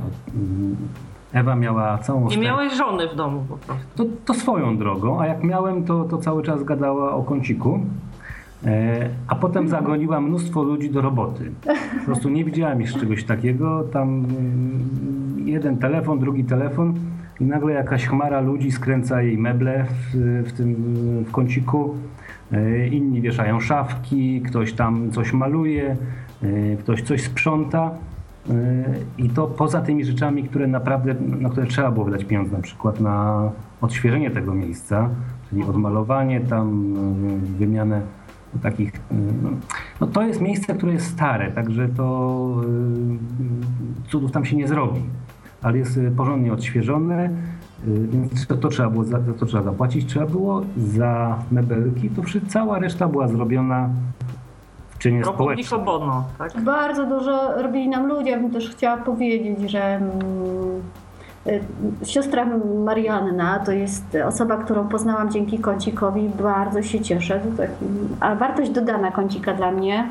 [1.32, 2.28] Ewa miała całą...
[2.28, 3.84] Nie miałeś żony w domu po prostu.
[3.96, 7.80] To, to swoją drogą, a jak miałem, to, to cały czas gadała o kąciku.
[8.66, 11.50] E, a potem zagoniła mnóstwo ludzi do roboty.
[11.98, 13.84] Po prostu nie widziałem jeszcze czegoś takiego.
[13.92, 16.94] Tam mm, jeden telefon, drugi telefon
[17.40, 20.74] i nagle jakaś chmara ludzi skręca jej meble w, w tym
[21.24, 21.94] w kąciku.
[22.52, 25.96] E, inni wieszają szafki, ktoś tam coś maluje,
[26.42, 27.90] e, ktoś coś sprząta.
[29.18, 33.00] I to poza tymi rzeczami, które naprawdę, na które trzeba było wydać pieniądze, na przykład
[33.00, 33.50] na
[33.80, 35.08] odświeżenie tego miejsca,
[35.50, 36.94] czyli odmalowanie tam,
[37.58, 38.00] wymianę
[38.62, 38.92] takich.
[39.42, 39.50] No,
[40.00, 42.56] no, to jest miejsce, które jest stare, także to
[44.08, 45.00] cudów tam się nie zrobi,
[45.62, 47.30] ale jest porządnie odświeżone,
[47.84, 50.06] więc to, to trzeba było, za to trzeba zapłacić.
[50.06, 53.90] Trzeba było za mebelki, to cała reszta była zrobiona
[54.98, 55.78] czynie społeczne.
[55.78, 56.60] Bono, tak?
[56.60, 58.30] Bardzo dużo robili nam ludzie.
[58.30, 60.12] Ja bym też chciała powiedzieć, że mm,
[61.46, 61.60] y,
[62.04, 62.46] siostra
[62.84, 66.30] Marianna to jest osoba, którą poznałam dzięki kącikowi.
[66.42, 67.40] Bardzo się cieszę.
[68.20, 70.06] A wartość dodana kącika dla mnie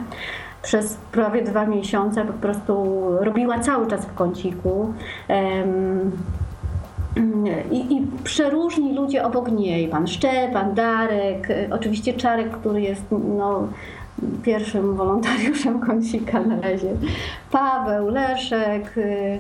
[0.61, 4.93] przez prawie dwa miesiące po prostu robiła cały czas w kąciku.
[7.71, 13.03] I, I, przeróżni ludzie obok niej, pan Szczepan, Darek, y, oczywiście Czarek, który jest
[13.37, 13.67] no,
[14.43, 16.91] pierwszym wolontariuszem kącika na razie.
[17.51, 18.97] Paweł, Leszek.
[18.97, 19.39] Y,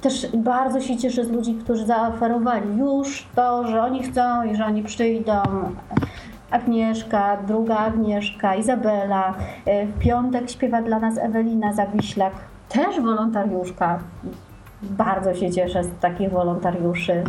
[0.00, 4.66] też bardzo się cieszę z ludzi, którzy zaoferowali już to, że oni chcą i że
[4.66, 5.42] oni przyjdą.
[6.54, 9.34] Agnieszka, druga Agnieszka, Izabela.
[9.68, 12.32] Y, w piątek śpiewa dla nas Ewelina Zawiślak,
[12.68, 13.98] też wolontariuszka.
[14.82, 17.24] Bardzo się cieszę z takich wolontariuszy.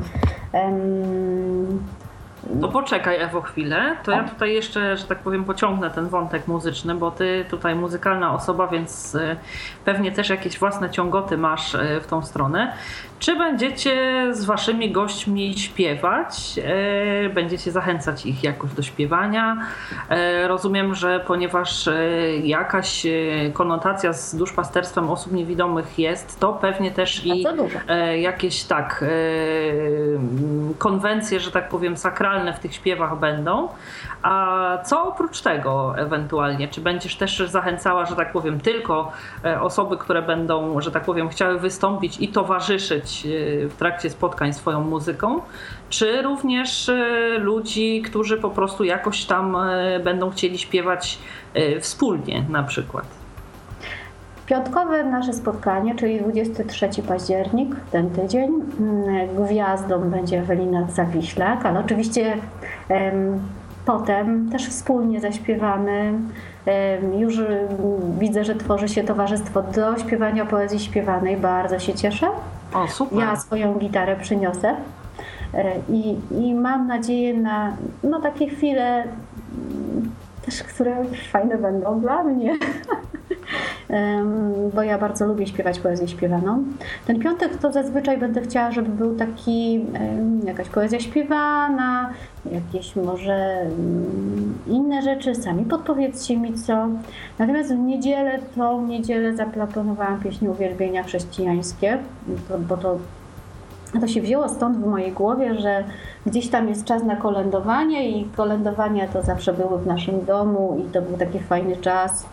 [2.61, 6.95] To poczekaj Ewo chwilę, to ja tutaj jeszcze, że tak powiem, pociągnę ten wątek muzyczny,
[6.95, 9.35] bo ty tutaj muzykalna osoba, więc y,
[9.85, 12.73] pewnie też jakieś własne ciągoty masz y, w tą stronę.
[13.19, 16.59] Czy będziecie z waszymi gośćmi śpiewać?
[17.25, 19.57] E, będziecie zachęcać ich jakoś do śpiewania?
[20.09, 21.93] E, rozumiem, że ponieważ e,
[22.37, 23.07] jakaś
[23.53, 27.45] konotacja z duszpasterstwem osób niewidomych jest, to pewnie też i
[28.21, 29.05] jakieś tak
[30.77, 33.69] konwencje, że tak powiem, sakralne w tych śpiewach będą.
[34.21, 36.67] A co oprócz tego ewentualnie?
[36.67, 39.11] Czy będziesz też zachęcała, że tak powiem, tylko
[39.61, 44.81] osoby, które będą, że tak powiem, chciały wystąpić i towarzyszyć E, w trakcie spotkań swoją
[44.81, 45.41] muzyką,
[45.89, 51.17] czy również e, ludzi, którzy po prostu jakoś tam e, będą chcieli śpiewać
[51.79, 53.24] wspólnie na przykład.
[54.45, 58.51] Piątkowe nasze spotkanie, czyli 23 październik, ten tydzień.
[58.79, 62.37] Mm, gwiazdą będzie Ewelina Zawiślak, ale oczywiście
[63.85, 66.13] potem też wspólnie zaśpiewamy.
[67.17, 67.41] Już
[68.19, 71.37] widzę, że tworzy się towarzystwo do śpiewania poezji śpiewanej.
[71.37, 72.27] Bardzo się cieszę.
[72.73, 73.19] O, super.
[73.19, 74.75] Ja swoją gitarę przyniosę
[75.53, 80.11] e, i, i mam nadzieję na no, takie chwile mm,
[80.45, 82.57] też, które fajne będą dla mnie.
[84.75, 86.63] bo ja bardzo lubię śpiewać poezję śpiewaną.
[87.07, 89.85] Ten piątek to zazwyczaj będę chciała, żeby był taki
[90.43, 92.09] jakaś poezja śpiewana,
[92.51, 96.87] jakieś może mm, inne rzeczy, sami podpowiedzcie mi co.
[97.39, 101.97] Natomiast w niedzielę, to w niedzielę zaplanowałam pieśni uwielbienia chrześcijańskie,
[102.69, 102.97] bo to
[104.01, 105.83] to się wzięło stąd w mojej głowie, że
[106.25, 110.91] gdzieś tam jest czas na kolędowanie i kolędowania to zawsze były w naszym domu i
[110.91, 112.25] to był taki fajny czas.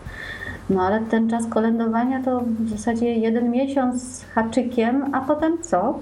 [0.69, 5.99] No ale ten czas kolędowania to w zasadzie jeden miesiąc z haczykiem, a potem co?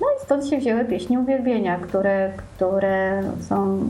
[0.00, 3.80] No i stąd się wzięły pieśni uwielbienia, które, które są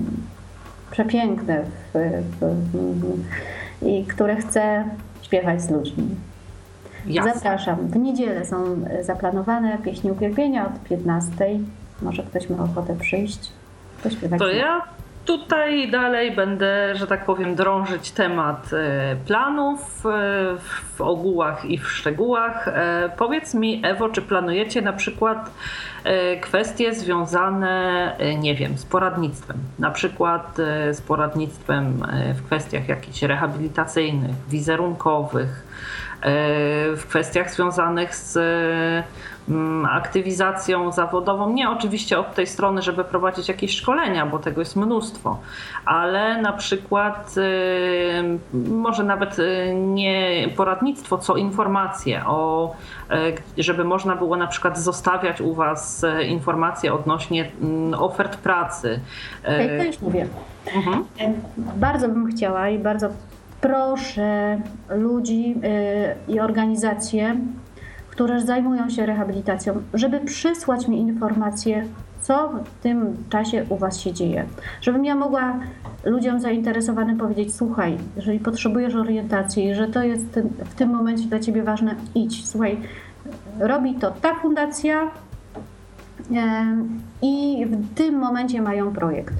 [0.90, 1.98] przepiękne w,
[2.40, 4.84] w, w, i które chcę
[5.22, 6.08] śpiewać z ludźmi.
[7.06, 7.34] Jasne.
[7.34, 7.76] Zapraszam.
[7.76, 11.32] W niedzielę są zaplanowane pieśni uwielbienia od 15.
[12.02, 13.52] Może ktoś ma ochotę przyjść,
[14.02, 14.38] pośpiewać.
[14.38, 14.82] To ja
[15.24, 20.10] tutaj dalej będę, że tak powiem, drążyć temat e, planów e,
[20.96, 22.68] w ogółach i w szczegółach.
[22.68, 25.50] E, powiedz mi, Ewo, czy planujecie na przykład
[26.40, 30.56] kwestie związane, nie wiem, z poradnictwem, na przykład
[30.92, 32.02] z poradnictwem
[32.34, 35.64] w kwestiach jakichś rehabilitacyjnych, wizerunkowych,
[36.96, 38.38] w kwestiach związanych z
[39.50, 41.52] Mm, aktywizacją zawodową.
[41.52, 45.38] Nie oczywiście od tej strony, żeby prowadzić jakieś szkolenia, bo tego jest mnóstwo,
[45.84, 49.36] ale na przykład y, może nawet
[49.74, 52.74] nie poradnictwo, co informacje o,
[53.58, 57.50] żeby można było na przykład zostawiać u Was informacje odnośnie
[57.98, 59.00] ofert pracy.
[59.44, 60.26] Okay, to już mówię.
[60.76, 61.04] Mhm.
[61.56, 63.08] Bardzo bym chciała i bardzo
[63.60, 65.54] proszę ludzi
[66.28, 67.36] y, i organizacje,
[68.10, 71.84] które zajmują się rehabilitacją, żeby przysłać mi informacje,
[72.20, 74.44] co w tym czasie u Was się dzieje.
[74.80, 75.58] Żebym ja mogła
[76.04, 81.62] ludziom zainteresowanym powiedzieć: Słuchaj, jeżeli potrzebujesz orientacji, że to jest w tym momencie dla Ciebie
[81.62, 82.48] ważne, idź.
[82.48, 82.78] Słuchaj,
[83.58, 85.10] robi to ta fundacja
[87.22, 89.34] i w tym momencie mają projekt.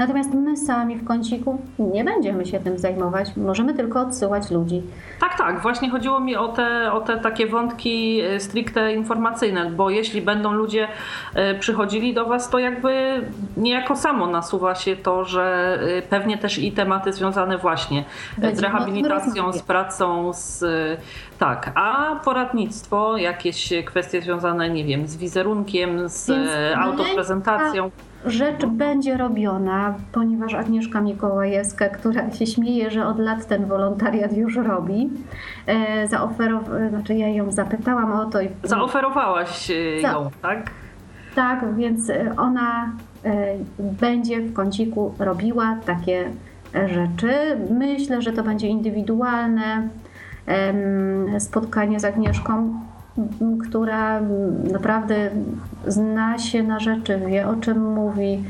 [0.00, 4.82] Natomiast my sami w kąciku nie będziemy się tym zajmować, możemy tylko odsyłać ludzi.
[5.20, 5.62] Tak, tak.
[5.62, 10.52] Właśnie chodziło mi o te, o te takie wątki e, stricte informacyjne, bo jeśli będą
[10.52, 10.88] ludzie
[11.34, 13.20] e, przychodzili do Was, to jakby
[13.56, 18.04] niejako samo nasuwa się to, że e, pewnie też i tematy związane właśnie
[18.52, 20.64] z rehabilitacją, z pracą, z
[21.38, 26.30] tak, a poradnictwo, jakieś kwestie związane, nie wiem, z wizerunkiem, z
[26.76, 27.90] autoprezentacją
[28.26, 34.56] rzecz będzie robiona, ponieważ Agnieszka Mikołajewska, która się śmieje, że od lat ten wolontariat już
[34.56, 35.10] robi,
[35.66, 38.40] e, zaoferowała, znaczy ja ją zapytałam o to.
[38.40, 38.48] I...
[38.64, 40.70] Zaoferowałaś e, ją, tak?
[41.34, 42.92] Tak, więc ona
[43.24, 46.30] e, będzie w kąciku robiła takie
[46.74, 47.32] rzeczy.
[47.70, 49.88] Myślę, że to będzie indywidualne
[51.38, 52.80] spotkanie z Agnieszką
[53.68, 54.20] która
[54.72, 55.30] naprawdę
[55.86, 58.44] zna się na rzeczy, wie o czym mówi,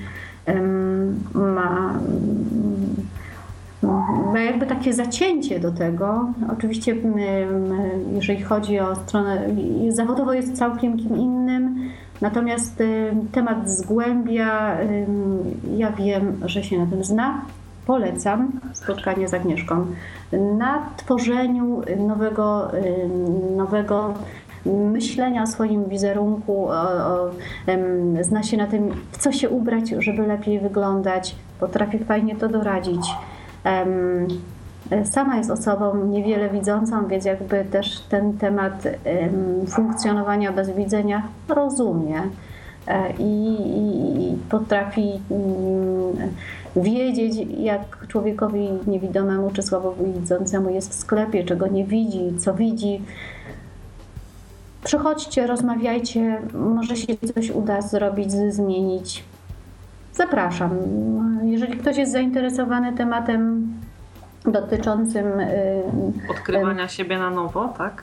[1.35, 1.99] ma,
[4.33, 6.33] ma jakby takie zacięcie do tego.
[6.53, 6.97] Oczywiście,
[8.13, 9.43] jeżeli chodzi o stronę,
[9.89, 11.91] zawodowo jest całkiem kim innym,
[12.21, 12.83] natomiast
[13.33, 14.77] temat zgłębia,
[15.77, 17.41] ja wiem, że się na tym zna.
[17.87, 19.87] Polecam spotkanie z Agnieszką
[20.59, 22.71] na tworzeniu nowego,
[23.57, 24.15] nowego
[24.67, 27.31] myślenia o swoim wizerunku, o, o,
[28.21, 33.07] zna się na tym, w co się ubrać, żeby lepiej wyglądać, potrafi fajnie to doradzić.
[35.05, 38.89] Sama jest osobą niewiele widzącą, więc jakby też ten temat
[39.69, 42.23] funkcjonowania bez widzenia rozumie
[42.87, 43.57] e, i,
[44.33, 46.31] i potrafi mm,
[46.77, 53.03] wiedzieć, jak człowiekowi niewidomemu czy słabowidzącemu jest w sklepie, czego nie widzi, co widzi.
[54.85, 59.25] Przychodźcie, rozmawiajcie, może się coś uda zrobić, zmienić.
[60.15, 60.71] Zapraszam.
[61.45, 63.73] Jeżeli ktoś jest zainteresowany tematem
[64.45, 65.83] dotyczącym y,
[66.31, 68.03] odkrywania siebie na nowo, tak?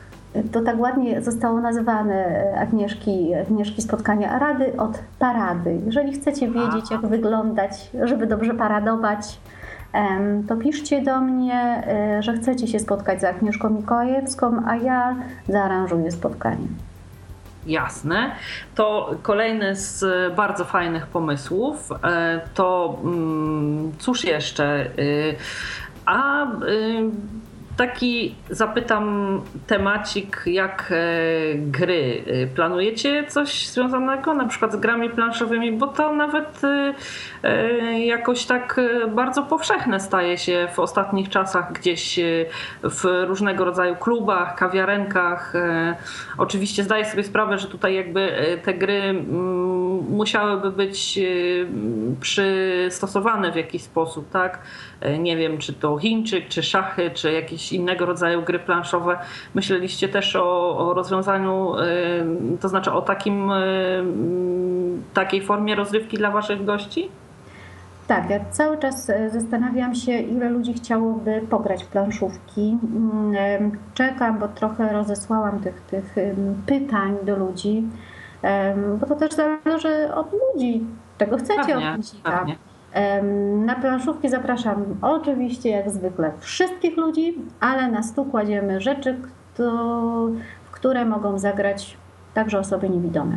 [0.51, 5.79] To tak ładnie zostało nazwane Agnieszki, Agnieszki spotkania Rady od parady.
[5.85, 6.89] Jeżeli chcecie wiedzieć, Aha.
[6.91, 9.39] jak wyglądać, żeby dobrze paradować,
[10.47, 11.83] to piszcie do mnie,
[12.19, 15.15] y, że chcecie się spotkać z Agnieszką Mikołajewską, a ja
[15.47, 16.67] zaaranżuję spotkanie.
[17.67, 18.31] Jasne.
[18.75, 21.89] To kolejny z bardzo fajnych pomysłów.
[22.03, 24.85] E, to mm, cóż jeszcze?
[24.99, 25.35] Y,
[26.05, 27.09] a y,
[27.77, 32.23] taki zapytam temacik jak e, gry.
[32.27, 36.61] E, planujecie coś związanego na przykład z grami planszowymi, bo to nawet
[37.43, 38.81] e, jakoś tak
[39.15, 42.19] bardzo powszechne staje się w ostatnich czasach gdzieś
[42.83, 45.53] w różnego rodzaju klubach, kawiarenkach.
[46.37, 48.31] Oczywiście zdaję sobie sprawę, że tutaj jakby
[48.63, 49.23] te gry
[50.09, 51.19] musiałyby być
[52.21, 54.59] przystosowane w jakiś sposób, tak?
[55.19, 59.17] Nie wiem, czy to Chińczyk, czy szachy, czy jakieś innego rodzaju gry planszowe.
[59.55, 61.73] Myśleliście też o, o rozwiązaniu,
[62.61, 63.51] to znaczy o takim,
[65.13, 67.09] takiej formie rozrywki dla Waszych gości?
[68.07, 72.77] Tak, ja cały czas e, zastanawiam się, ile ludzi chciałoby pograć w planszówki.
[72.83, 76.15] Mm, czekam, bo trochę rozesłałam tych, tych
[76.65, 77.83] pytań do ludzi,
[78.99, 80.83] bo to też zależy od ludzi,
[81.17, 82.23] czego chcecie pewnie, od.
[82.23, 82.45] Tak.
[83.65, 89.15] Na planszówki zapraszam oczywiście jak zwykle wszystkich ludzi, ale na stół kładziemy rzeczy,
[90.63, 91.97] w które mogą zagrać
[92.33, 93.35] także osoby niewidome.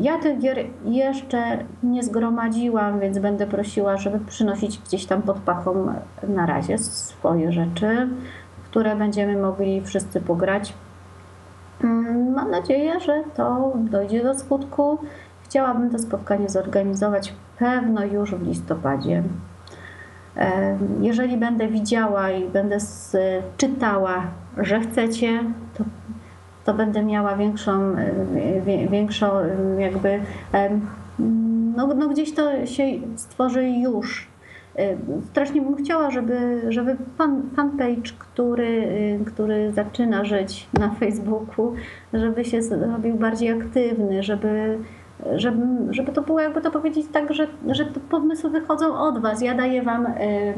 [0.00, 5.92] Ja tych gier jeszcze nie zgromadziłam, więc będę prosiła, żeby przynosić gdzieś tam pod pachą
[6.28, 8.08] na razie swoje rzeczy,
[8.64, 10.74] które będziemy mogli wszyscy pograć.
[11.84, 14.98] Mm, mam nadzieję, że to dojdzie do skutku.
[15.42, 19.22] Chciałabym to spotkanie zorganizować pewno już w listopadzie.
[21.00, 22.78] Jeżeli będę widziała i będę
[23.56, 24.22] czytała,
[24.56, 25.44] że chcecie,
[25.78, 25.84] to,
[26.64, 27.96] to będę miała większą,
[28.90, 29.30] większą
[29.78, 30.20] jakby,
[31.76, 32.84] no, no gdzieś to się
[33.16, 34.28] stworzy już.
[35.30, 38.88] Strasznie bym chciała, żeby, żeby fan, fanpage, który,
[39.26, 41.74] który zaczyna żyć na Facebooku,
[42.12, 44.78] żeby się zrobił bardziej aktywny, żeby
[45.36, 45.60] żeby,
[45.90, 49.42] żeby to było, jakby to powiedzieć tak, że, że pomysły wychodzą od Was.
[49.42, 50.54] Ja daję Wam y, y,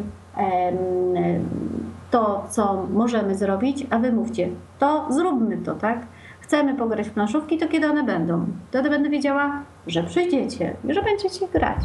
[2.10, 4.48] to, co możemy zrobić, a wy mówcie,
[4.78, 6.06] to zróbmy to, tak?
[6.40, 8.46] Chcemy pograć w planszówki, to kiedy one będą?
[8.68, 11.78] Wtedy będę wiedziała, że przyjdziecie i że będziecie grać.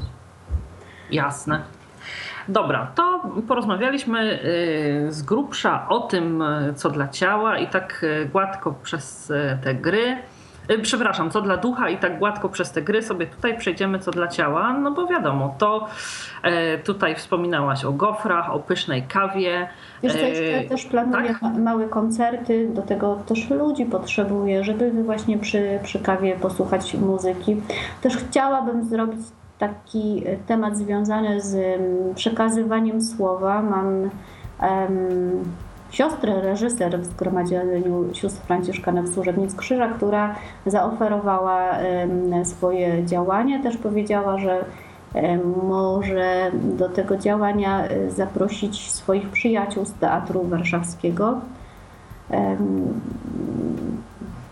[1.11, 1.61] Jasne.
[2.47, 8.29] Dobra, to porozmawialiśmy y, z grubsza o tym, y, co dla ciała i tak y,
[8.31, 9.33] gładko przez
[9.63, 10.17] te gry.
[10.81, 14.27] Przepraszam, co dla ducha i tak gładko przez te gry sobie tutaj przejdziemy, co dla
[14.27, 14.73] ciała.
[14.73, 15.87] No bo wiadomo, to
[16.83, 19.67] tutaj wspominałaś o gofrach, o pysznej kawie.
[20.03, 21.53] Wiesz co, jeszcze też planuję tak?
[21.57, 27.61] małe koncerty, do tego też ludzi potrzebuję, żeby właśnie przy, przy kawie posłuchać muzyki.
[28.01, 29.19] Też chciałabym zrobić
[29.59, 31.81] taki temat związany z
[32.15, 33.61] przekazywaniem słowa.
[33.61, 34.09] Mam um,
[35.91, 40.35] siostrę, reżyser w Zgromadzeniu Sióstr Franciszkanów Służebnic Krzyża, która
[40.65, 43.63] zaoferowała um, swoje działanie.
[43.63, 44.65] Też powiedziała, że
[45.63, 51.41] może do tego działania e, zaprosić swoich przyjaciół z Teatru Warszawskiego.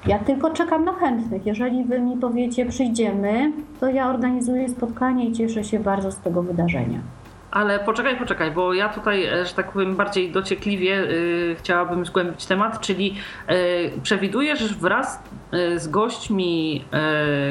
[0.07, 1.45] Ja tylko czekam na chętnych.
[1.45, 6.43] Jeżeli wy mi powiecie, przyjdziemy, to ja organizuję spotkanie i cieszę się bardzo z tego
[6.43, 6.99] wydarzenia.
[7.51, 12.45] Ale poczekaj, poczekaj, bo ja tutaj, e, że tak powiem, bardziej dociekliwie yy, chciałabym zgłębić
[12.45, 13.15] temat, czyli
[13.49, 13.55] yy,
[14.03, 16.85] przewidujesz wraz yy, z gośćmi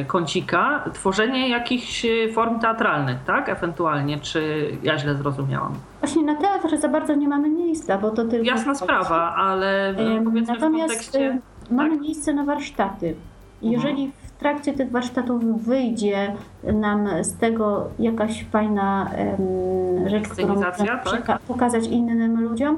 [0.07, 3.48] kącika tworzenie jakichś form teatralnych, tak?
[3.48, 5.74] Ewentualnie, czy ja źle zrozumiałam?
[6.00, 8.46] Właśnie na teatr za bardzo nie mamy miejsca, bo to tylko...
[8.46, 9.94] Jasna sprawa, ale
[10.24, 11.38] powiedzmy Natomiast, w kontekście
[11.73, 12.01] Mamy tak?
[12.01, 13.14] miejsce na warsztaty.
[13.62, 13.73] Mhm.
[13.73, 16.33] Jeżeli w trakcie tych warsztatów wyjdzie
[16.73, 21.41] nam z tego jakaś fajna um, rzecz, którą tak?
[21.49, 22.77] pokazać innym ludziom,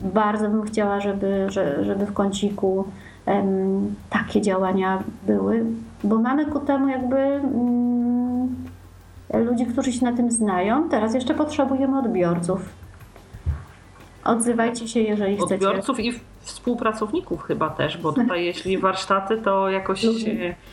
[0.00, 1.46] bardzo bym chciała, żeby,
[1.82, 2.84] żeby w kąciku
[3.26, 5.64] um, takie działania były,
[6.04, 8.56] bo mamy ku temu jakby um,
[9.46, 10.88] ludzi, którzy się na tym znają.
[10.88, 12.87] Teraz jeszcze potrzebujemy odbiorców.
[14.28, 15.54] Odzywajcie się, jeżeli chcecie.
[15.54, 20.06] Odbiorców i współpracowników chyba też, bo tutaj jeśli warsztaty, to jakoś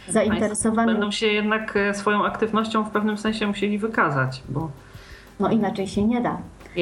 [0.07, 4.69] zainteresowani będą się jednak e, swoją aktywnością w pewnym sensie musieli wykazać, bo
[5.39, 6.37] no inaczej się nie da.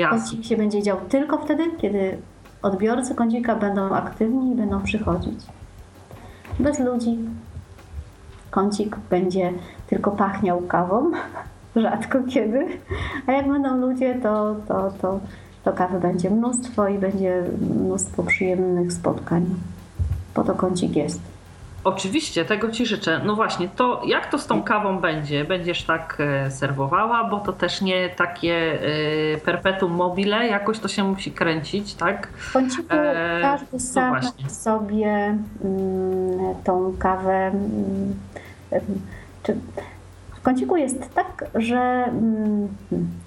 [0.09, 2.17] Kącik się będzie dział tylko wtedy, kiedy
[2.61, 5.39] odbiorcy kącika będą aktywni i będą przychodzić.
[6.59, 7.17] Bez ludzi
[8.51, 9.53] kącik będzie
[9.88, 11.11] tylko pachniał kawą,
[11.76, 12.67] rzadko kiedy,
[13.28, 15.19] a jak będą ludzie, to, to, to
[15.64, 17.43] to kawy będzie mnóstwo i będzie
[17.76, 19.45] mnóstwo przyjemnych spotkań.
[20.34, 21.34] Po to kącik jest.
[21.84, 23.22] Oczywiście, tego Ci życzę.
[23.26, 25.45] No właśnie, to jak to z tą kawą będzie?
[25.45, 28.80] Będziesz tak e, serwowała, bo to też nie takie
[29.34, 32.28] e, perpetuum mobile, jakoś to się musi kręcić, tak?
[32.53, 38.14] Kąciku e, każdy no sam sobie mm, tą kawę mm,
[39.43, 39.55] czy
[40.44, 42.68] w kąciku jest tak, że mm,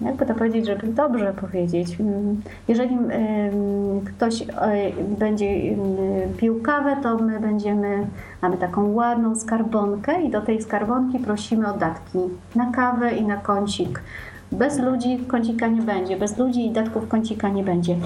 [0.01, 2.99] jakby to powiedzieć, żeby dobrze powiedzieć, mm, jeżeli
[4.05, 4.47] ktoś e,
[5.19, 5.77] będzie
[6.37, 8.07] pił kawę, to my będziemy,
[8.43, 12.19] mamy taką ładną skarbonkę i do tej skarbonki prosimy o datki
[12.55, 14.03] na kawę i na kącik.
[14.53, 17.97] Bez ludzi kącika nie będzie, bez ludzi i datków kącika nie będzie.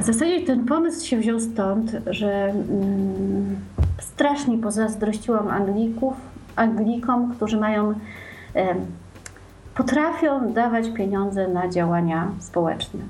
[0.00, 3.56] W zasadzie ten pomysł się wziął stąd, że mm,
[3.98, 6.29] strasznie pozazdrościłam Anglików
[6.60, 7.94] Anglikom, którzy mają,
[9.74, 13.00] potrafią dawać pieniądze na działania społeczne.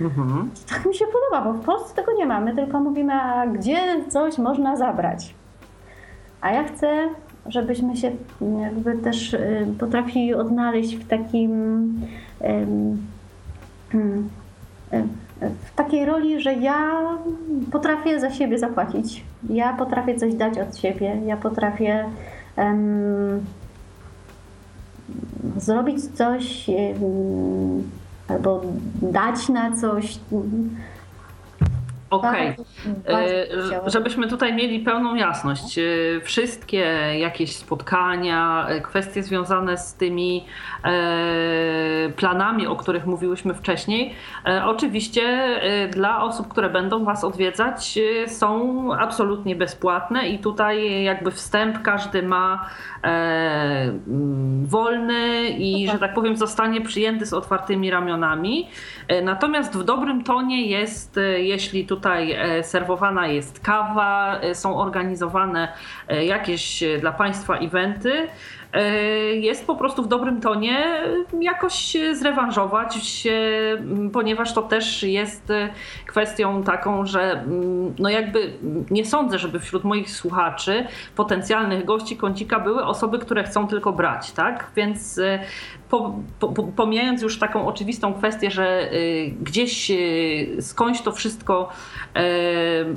[0.00, 0.50] Mhm.
[0.68, 4.38] Tak mi się podoba, bo w Polsce tego nie mamy, tylko mówimy, a gdzie coś
[4.38, 5.34] można zabrać.
[6.40, 7.08] A ja chcę,
[7.46, 8.12] żebyśmy się
[8.62, 11.50] jakby też y, potrafili odnaleźć w takim
[13.92, 14.28] hmm,
[15.40, 17.00] w takiej roli, że ja
[17.72, 19.24] potrafię za siebie zapłacić.
[19.50, 21.20] Ja potrafię coś dać od siebie.
[21.26, 22.04] Ja potrafię
[22.56, 23.44] um,
[25.56, 27.90] zrobić coś um,
[28.28, 28.62] albo
[29.02, 30.18] dać na coś.
[32.10, 32.56] Okej,
[33.04, 33.16] okay.
[33.86, 35.78] E, żebyśmy tutaj mieli pełną jasność.
[35.78, 35.82] E,
[36.22, 36.78] wszystkie
[37.18, 40.44] jakieś spotkania, e, kwestie związane z tymi
[42.16, 44.14] planami, o których mówiłyśmy wcześniej,
[44.64, 45.40] oczywiście
[45.90, 52.70] dla osób, które będą Was odwiedzać, są absolutnie bezpłatne i tutaj jakby wstęp każdy ma
[54.62, 58.68] wolny i, że tak powiem, zostanie przyjęty z otwartymi ramionami.
[59.22, 65.72] Natomiast w dobrym tonie jest, jeśli tutaj tutaj e, serwowana jest kawa, e, są organizowane
[66.08, 68.28] e, jakieś dla Państwa eventy.
[69.34, 71.02] jest po prostu w dobrym tonie
[71.40, 73.38] jakoś zrewanżować się,
[74.12, 75.52] ponieważ to też jest
[76.06, 77.44] kwestią taką, że
[77.98, 78.52] no jakby
[78.90, 80.86] nie sądzę, żeby wśród moich słuchaczy,
[81.16, 84.70] potencjalnych gości kącika były osoby, które chcą tylko brać, tak?
[84.76, 85.20] Więc
[85.90, 91.68] po, po, pomijając już taką oczywistą kwestię, że y, gdzieś y, skądś to wszystko
[92.16, 92.20] y,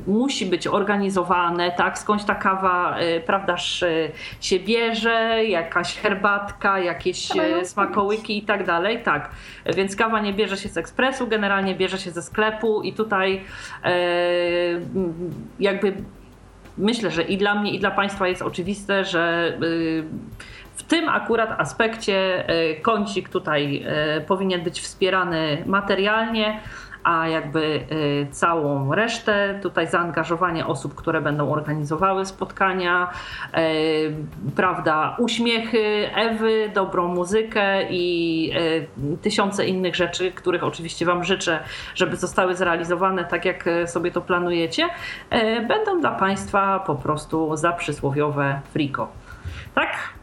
[0.07, 3.83] musi być organizowane, tak, skądś ta kawa, prawdaż,
[4.41, 7.29] się bierze, jakaś herbatka, jakieś
[7.63, 9.29] smakołyki i tak dalej, tak.
[9.75, 13.41] Więc kawa nie bierze się z ekspresu, generalnie bierze się ze sklepu i tutaj
[15.59, 15.93] jakby
[16.77, 19.57] myślę, że i dla mnie, i dla Państwa jest oczywiste, że
[20.75, 26.59] w tym akurat aspekcie e, kącik tutaj e, powinien być wspierany materialnie,
[27.03, 27.85] a jakby
[28.21, 33.09] e, całą resztę, tutaj zaangażowanie osób, które będą organizowały spotkania,
[34.55, 38.51] prawda, uśmiechy Ewy, dobrą muzykę i
[39.21, 41.59] tysiące innych rzeczy, których oczywiście Wam życzę,
[41.95, 44.89] żeby zostały zrealizowane tak, jak sobie to planujecie,
[45.67, 49.07] będą dla Państwa po prostu za przysłowiowe friko.
[49.75, 50.13] Tak?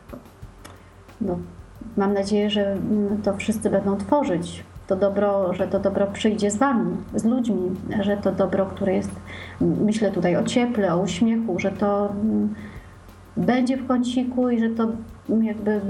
[1.21, 1.39] No,
[1.97, 6.57] mam nadzieję, że mm, to wszyscy będą tworzyć to dobro, że to dobro przyjdzie z
[6.57, 9.11] Wami, z ludźmi, że to dobro, które jest,
[9.61, 12.55] myślę tutaj o cieple, o uśmiechu, że to mm,
[13.37, 14.89] będzie w kąciku i że to
[15.43, 15.81] jakby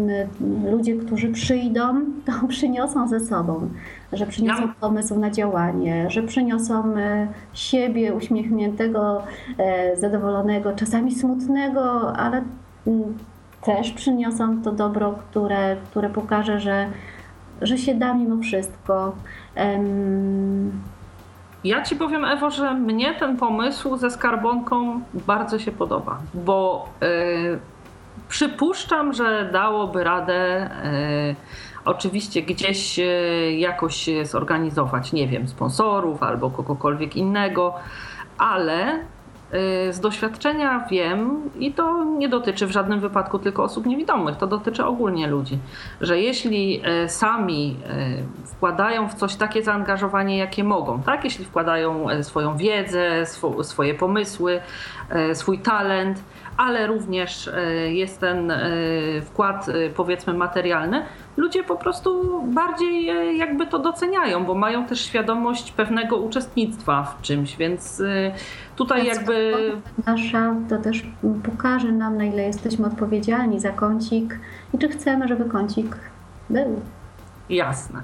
[0.71, 1.83] ludzie, którzy przyjdą,
[2.27, 3.69] to przyniosą ze sobą,
[4.13, 9.23] że przyniosą pomysł na działanie, że przyniosą e, siebie uśmiechniętego,
[9.59, 12.43] e, zadowolonego, czasami smutnego, ale
[12.87, 13.15] mm,
[13.63, 16.89] też przyniosą to dobro, które, które pokaże, że,
[17.63, 19.13] że się da mimo wszystko.
[19.57, 20.83] Um...
[21.65, 27.59] Ja ci powiem, Ewo, że mnie ten pomysł ze skarbonką bardzo się podoba, bo yy,
[28.29, 30.71] przypuszczam, że dałoby radę.
[31.29, 31.35] Yy,
[31.85, 33.05] oczywiście gdzieś e,
[33.53, 37.75] jakoś zorganizować, nie wiem, sponsorów albo kogokolwiek innego,
[38.39, 38.99] ale
[39.91, 44.85] z doświadczenia wiem, i to nie dotyczy w żadnym wypadku tylko osób niewidomych, to dotyczy
[44.85, 45.59] ogólnie ludzi,
[46.01, 47.77] że jeśli y, sami
[48.45, 51.25] y, wkładają w coś takie zaangażowanie, jakie mogą, tak?
[51.25, 53.27] Jeśli wkładają swoją wiedzę,
[53.63, 54.61] swoje pomysły,
[55.35, 56.23] swój talent,
[56.57, 57.51] ale również
[57.89, 58.53] jest ten
[59.25, 61.05] wkład, powiedzmy, materialny,
[61.41, 63.07] ludzie po prostu bardziej
[63.39, 68.03] jakby to doceniają, bo mają też świadomość pewnego uczestnictwa w czymś, więc
[68.77, 69.73] tutaj jakby...
[70.07, 71.03] Nasza to też
[71.43, 74.39] pokaże nam, na ile jesteśmy odpowiedzialni za kącik
[74.75, 75.97] i czy chcemy, żeby kącik
[76.51, 76.81] był.
[77.49, 78.03] Jasne.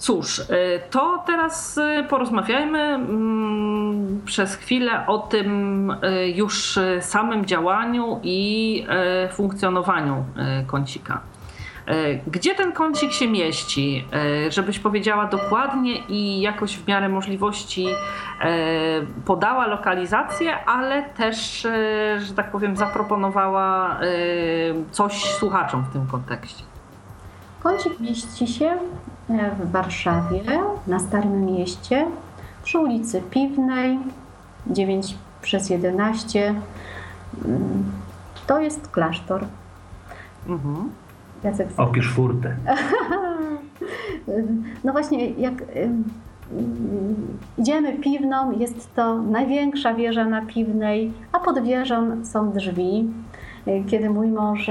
[0.00, 0.44] Cóż, y,
[0.90, 8.86] to teraz y, porozmawiajmy mm, przez chwilę o tym y, już samym działaniu i
[9.32, 10.24] funkcjonowaniu
[10.66, 11.20] kącika.
[11.90, 14.04] E, gdzie ten kącik się mieści?
[14.46, 18.46] E, żebyś powiedziała dokładnie i jakoś w miarę możliwości e,
[19.24, 21.66] podała lokalizację, ale też,
[22.18, 24.00] że tak powiem, zaproponowała
[24.90, 26.64] coś słuchaczom w tym kontekście.
[27.62, 28.76] Kącik mieści się
[29.28, 30.40] w Warszawie,
[30.86, 32.06] na Starym Mieście,
[32.62, 33.98] przy ulicy Piwnej,
[34.66, 36.54] 9 przez 11.
[37.44, 37.84] Mm,
[38.46, 39.44] to jest klasztor.
[40.46, 40.90] Mhm.
[41.44, 42.56] Jacek Opisz furtę.
[44.84, 45.62] no właśnie, jak
[47.58, 53.10] idziemy piwną, jest to największa wieża na piwnej, a pod wieżą są drzwi.
[53.86, 54.70] Kiedy mój mąż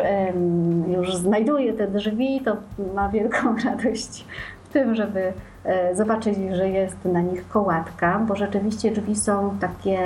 [0.87, 2.57] już znajduje te drzwi, to
[2.95, 4.25] ma wielką radość
[4.63, 9.99] w tym, żeby e, zobaczyć, że jest na nich kołatka, bo rzeczywiście drzwi są takie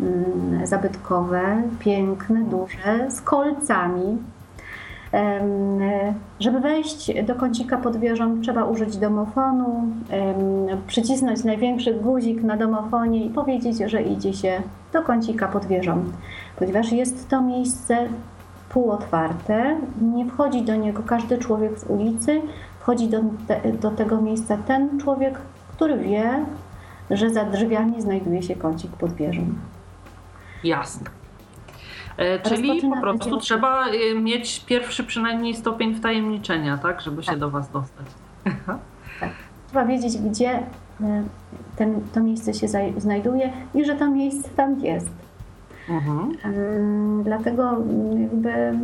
[0.00, 4.18] mm, zabytkowe, piękne, duże, z kolcami
[6.40, 9.82] żeby wejść do kącika pod wieżą, trzeba użyć domofonu,
[10.86, 14.62] przycisnąć największy guzik na domofonie i powiedzieć, że idzie się
[14.92, 16.04] do kącika pod wieżą.
[16.58, 17.96] Ponieważ jest to miejsce
[18.68, 19.76] półotwarte,
[20.14, 22.42] nie wchodzi do niego każdy człowiek z ulicy,
[22.80, 25.38] wchodzi do, te, do tego miejsca ten człowiek,
[25.72, 26.44] który wie,
[27.10, 29.42] że za drzwiami znajduje się kącik pod wieżą.
[30.64, 31.23] Jasne.
[32.16, 37.38] E, czyli po prostu trzeba e, mieć pierwszy przynajmniej stopień wtajemniczenia, tak, żeby się tak.
[37.38, 38.06] do Was dostać.
[39.20, 39.30] Tak.
[39.66, 40.62] Trzeba wiedzieć, gdzie e,
[41.76, 45.10] ten, to miejsce się znajduje i że to miejsce tam jest.
[45.88, 46.32] Mhm.
[47.24, 47.70] Dlatego
[48.20, 48.78] jakby,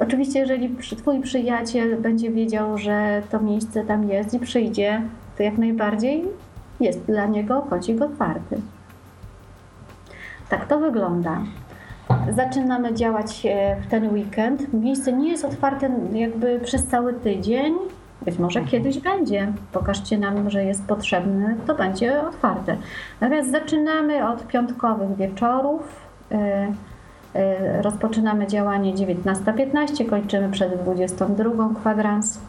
[0.00, 5.02] oczywiście jeżeli twój przyjaciel będzie wiedział, że to miejsce tam jest i przyjdzie,
[5.36, 6.24] to jak najbardziej
[6.80, 8.60] jest dla niego kącik otwarty.
[10.48, 11.42] Tak to wygląda.
[12.36, 14.72] Zaczynamy działać e, w ten weekend.
[14.74, 17.74] Miejsce nie jest otwarte jakby przez cały tydzień.
[18.22, 18.70] Być może Mhm.
[18.70, 19.52] kiedyś będzie.
[19.72, 22.76] Pokażcie nam, że jest potrzebne, to będzie otwarte.
[23.20, 25.82] Natomiast zaczynamy od piątkowych wieczorów.
[26.32, 26.72] E,
[27.34, 32.40] e, Rozpoczynamy działanie 19.15, kończymy przed 22 kwadrans.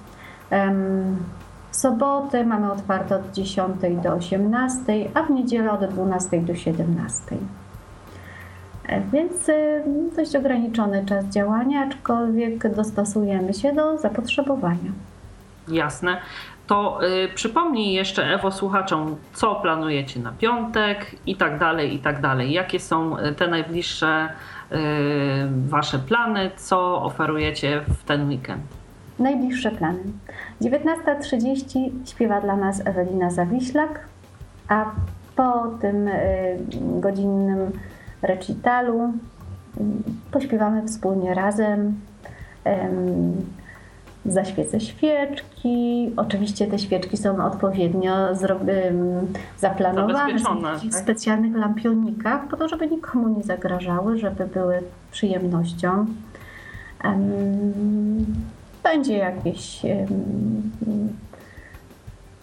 [1.72, 7.38] W sobotę mamy otwarte od 10 do 18, a w niedzielę od 12 do 17.
[8.88, 9.84] E, Więc e,
[10.16, 14.92] dość ograniczony czas działania, aczkolwiek dostosujemy się do zapotrzebowania.
[15.68, 16.18] Jasne.
[16.68, 22.22] To y, przypomnij jeszcze Ewo słuchaczom, co planujecie na piątek i tak dalej, i tak
[22.22, 22.52] dalej.
[22.52, 24.30] Jakie są y, te najbliższe
[24.72, 24.76] y,
[25.68, 28.62] wasze plany, co oferujecie w ten weekend?
[29.20, 30.00] Najbliższe plany.
[30.62, 34.00] 19.30 śpiewa dla nas Ewelina Zawiślak,
[34.68, 34.86] a
[35.36, 36.58] po tym y,
[37.00, 37.72] godzinnym
[38.26, 39.14] recitalu
[40.32, 42.00] pośpiewamy wspólnie razem.
[44.26, 46.12] Zaświecę świeczki.
[46.18, 48.16] Oczywiście te świeczki są odpowiednio
[49.58, 50.96] zaplanowane w tak?
[50.96, 54.80] specjalnych lampionikach, po to, żeby nikomu nie zagrażały, żeby były
[55.12, 56.06] przyjemnością.
[57.04, 58.26] Em,
[58.84, 59.82] Będzie jakieś,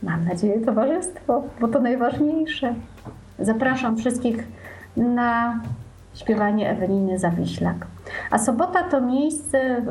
[0.02, 2.74] mam nadzieję, towarzystwo, bo to najważniejsze.
[3.38, 4.46] Zapraszam wszystkich
[4.96, 5.60] na
[6.14, 7.86] śpiewanie Eweliny Zawiślak.
[8.30, 9.82] A sobota to miejsce,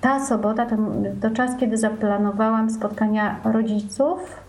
[0.00, 0.76] ta sobota to,
[1.22, 4.40] to czas, kiedy zaplanowałam spotkania rodziców,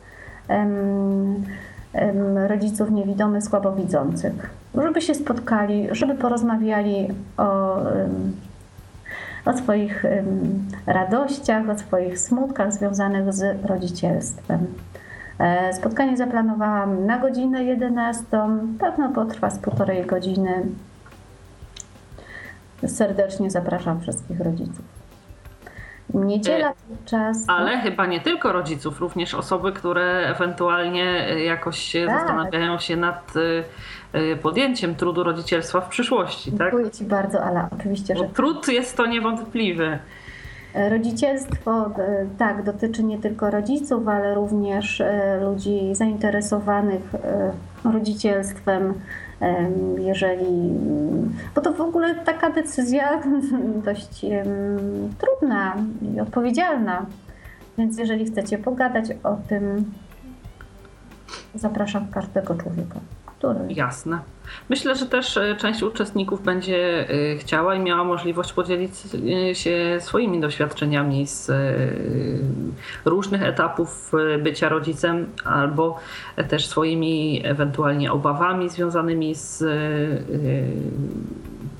[2.47, 7.77] rodziców niewidomych, słabowidzących, żeby się spotkali, żeby porozmawiali o,
[9.45, 10.05] o swoich
[10.85, 14.67] radościach, o swoich smutkach związanych z rodzicielstwem.
[15.39, 18.25] E, Spotkanie zaplanowałam na godzinę 11.
[18.79, 20.65] Pewno potrwa z półtorej godziny.
[22.87, 24.85] Serdecznie zapraszam wszystkich rodziców.
[26.13, 27.37] Niedziela to czas.
[27.47, 31.03] Ale chyba nie tylko rodziców, również osoby, które ewentualnie
[31.45, 32.19] jakoś Tak.
[32.19, 33.63] zastanawiają się nad y,
[34.15, 36.71] y, podjęciem trudu rodzicielstwa w przyszłości, tak?
[36.71, 37.69] Dziękuję Ci bardzo, Ala.
[37.79, 39.99] Oczywiście, Bo że trud jest to niewątpliwy.
[40.73, 47.51] Rodzicielstwo e, tak dotyczy nie tylko rodziców, ale również e, ludzi zainteresowanych e,
[47.93, 48.93] rodzicielstwem.
[49.39, 50.69] Em, Jeżeli,
[51.55, 53.21] bo to w ogóle taka decyzja
[53.85, 54.25] dość
[55.17, 55.75] trudna
[56.15, 57.05] i odpowiedzialna.
[57.77, 59.93] Więc jeżeli chcecie pogadać o tym,
[61.55, 62.99] zapraszam każdego człowieka,
[63.69, 64.19] Jasne.
[64.69, 68.91] Myślę, że też e, część uczestników będzie e, chciała i miała możliwość podzielić
[69.51, 71.51] e, się swoimi doświadczeniami z
[73.05, 75.99] różnych etapów bycia rodzicem, albo
[76.49, 79.63] też swoimi ewentualnie obawami związanymi z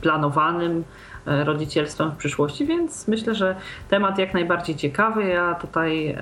[0.02, 0.84] planowanym
[1.26, 3.56] rodzicielstwem w przyszłości, więc myślę, że
[3.90, 5.24] temat jak najbardziej ciekawy.
[5.24, 6.18] Ja tutaj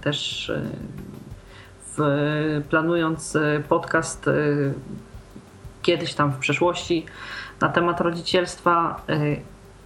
[0.00, 0.52] też
[2.70, 4.32] planując e, podcast e,
[5.82, 7.06] kiedyś tam w przeszłości
[7.60, 9.36] na temat rodzicielstwa e,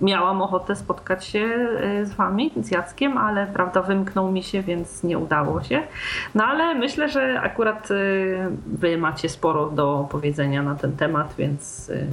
[0.01, 5.03] miałam ochotę spotkać się e, z wami, z Jackiem, ale prawda wymknął mi się, więc
[5.03, 5.83] nie udało się.
[6.35, 7.95] No ale myślę, że akurat e,
[8.67, 12.07] wy macie sporo do powiedzenia na ten temat, więc e,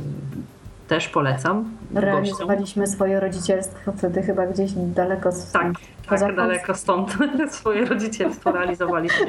[0.93, 1.65] też polecam.
[1.93, 5.71] realizowaliśmy swoje rodzicielstwo wtedy chyba gdzieś daleko z Tak,
[6.09, 7.17] tak daleko stąd
[7.49, 9.27] swoje rodzicielstwo realizowaliśmy.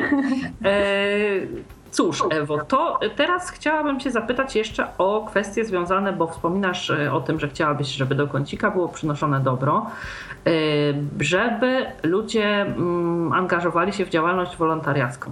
[0.64, 0.74] E,
[1.90, 7.20] Cóż, Ewo, to teraz chciałabym Cię zapytać jeszcze o kwestie związane, bo wspominasz e, o
[7.20, 9.86] tym, że chciałabyś, żeby do kącika było przynoszone dobro,
[10.46, 10.50] e,
[11.20, 15.30] żeby ludzie mm, angażowali się w działalność wolontariacką.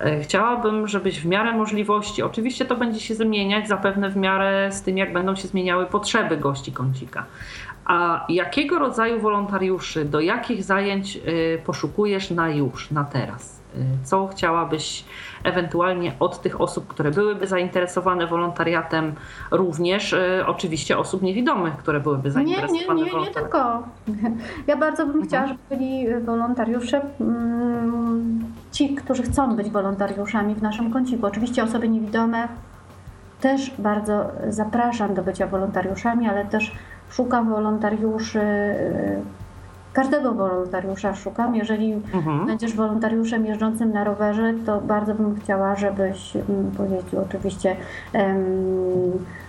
[0.00, 4.82] E, Chciałabym, żebyś w miarę możliwości, oczywiście to będzie się zmieniać zapewne w miarę z
[4.82, 7.24] tym, jak będą się zmieniały potrzeby gości kącika.
[7.84, 13.60] A jakiego rodzaju wolontariuszy, do jakich zajęć y, poszukujesz na już, na teraz?
[13.76, 15.04] Y, Co chciałabyś
[15.44, 19.12] ewentualnie od tych osób, które byłyby zainteresowane wolontariatem,
[19.50, 23.42] również y, oczywiście osób niewidomych, które byłyby Nie, zainteresowane nie, nie, nie wolontariatem?
[23.42, 23.82] tylko.
[24.70, 28.44] Ja bardzo bym chciała, żeby byli wolontariusze, mm,
[28.78, 31.26] ci, którzy chcą być wolontariuszami w naszym kąciku.
[31.26, 32.48] Oczywiście osoby niewidome
[33.40, 36.72] też bardzo zapraszam do bycia wolontariuszami, ale też
[37.10, 38.40] szukam wolontariuszy,
[39.92, 41.56] każdego wolontariusza szukam.
[41.56, 42.46] Jeżeli Mhm.
[42.46, 47.76] będziesz wolontariuszem jeżdżącym na rowerze, to bardzo bym chciała, żebyś mm, pojeździł oczywiście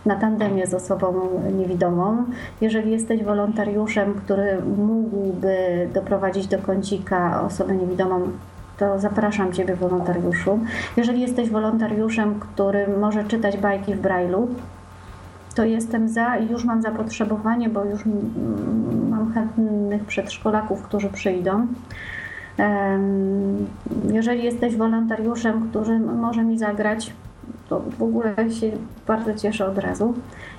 [0.05, 1.13] na tandemie z osobą
[1.57, 2.23] niewidomą.
[2.61, 8.21] Jeżeli jesteś wolontariuszem, który mógłby doprowadzić do kącika osobę niewidomą,
[8.79, 10.59] to zapraszam Ciebie wolontariuszu.
[10.97, 14.47] Jeżeli jesteś wolontariuszem, który może czytać bajki w Braille'u,
[15.55, 18.01] to jestem za i już mam zapotrzebowanie, bo już
[19.09, 21.67] mam chętnych przedszkolaków, którzy przyjdą.
[24.11, 27.13] Jeżeli jesteś wolontariuszem, który może mi zagrać,
[27.69, 28.71] to w ogóle się
[29.07, 30.13] bardzo cieszę od razu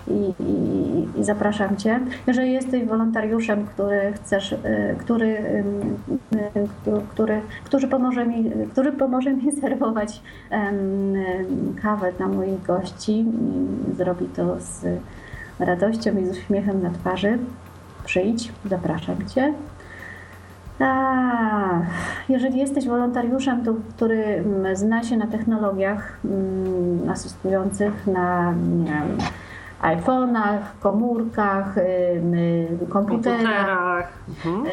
[0.09, 2.01] i, i, i, zapraszam Cię.
[2.27, 4.59] Jeżeli jesteś wolontariuszem, który chcesz, y,
[4.99, 5.65] który, y,
[6.37, 10.23] y, który, który, pomoże mi, który pomoże mi serwować
[11.83, 13.25] kawę dla moich gości,
[13.97, 14.87] zrobi to z
[15.59, 17.39] radością i z uśmiechem na twarzy,
[18.05, 19.55] przyjdź, zapraszam Cię.
[20.81, 21.81] A,
[22.29, 28.55] jeżeli jesteś wolontariuszem, to, który mm, zna się na technologiach mm, asystujących na
[28.85, 29.19] wiem,
[29.83, 31.75] iPhone'ach, komórkach,
[32.89, 34.13] komputerach.
[34.29, 34.67] Mhm.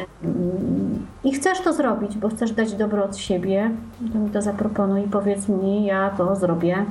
[1.24, 3.70] I chcesz to zrobić, bo chcesz dać dobro od siebie,
[4.12, 6.84] to mi to zaproponuj i powiedz mi, ja to zrobię.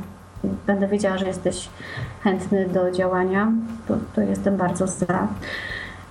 [0.68, 1.70] Będę wiedziała, że jesteś
[2.24, 3.51] chętny do działania,
[3.88, 5.28] to, to jestem bardzo za.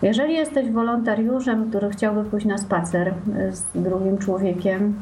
[0.02, 3.14] Jeżeli jesteś wolontariuszem, który chciałby pójść na spacer
[3.50, 4.94] z drugim człowiekiem,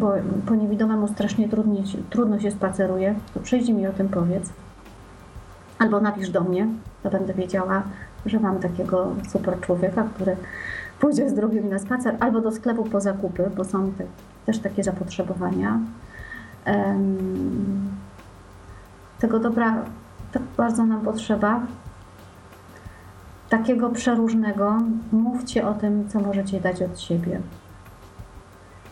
[0.00, 0.12] bo
[0.46, 4.52] po niewidomemu strasznie trudnie, trudno się spaceruje, to przyjdź mi o tym powiedz.
[5.78, 6.66] Albo napisz do mnie,
[7.02, 7.82] to będę wiedziała,
[8.26, 10.36] że mam takiego super człowieka, który
[11.00, 14.04] pójdzie z drugim na spacer, albo do sklepu po zakupy, bo są te,
[14.46, 15.78] też takie zapotrzebowania.
[16.66, 17.90] Um,
[19.18, 19.84] tego dobra
[20.32, 21.60] tak bardzo nam potrzeba.
[23.50, 24.78] Takiego przeróżnego.
[25.12, 27.40] Mówcie o tym, co możecie dać od siebie.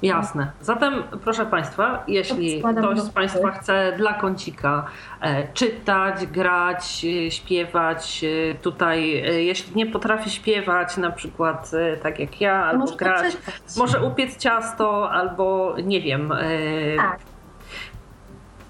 [0.03, 0.53] Jasne.
[0.61, 4.87] Zatem, proszę Państwa, jeśli ktoś z Państwa chce dla kącika
[5.21, 11.71] e, czytać, grać, e, śpiewać, e, tutaj, jeśli nie potrafi śpiewać, na przykład
[12.03, 13.37] tak jak ja, albo może grać,
[13.77, 16.33] może upiec ciasto, albo nie wiem.
[16.97, 17.19] Tak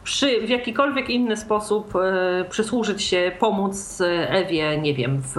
[0.09, 5.36] przy, w jakikolwiek inny sposób e, przysłużyć się, pomóc Ewie, nie wiem, w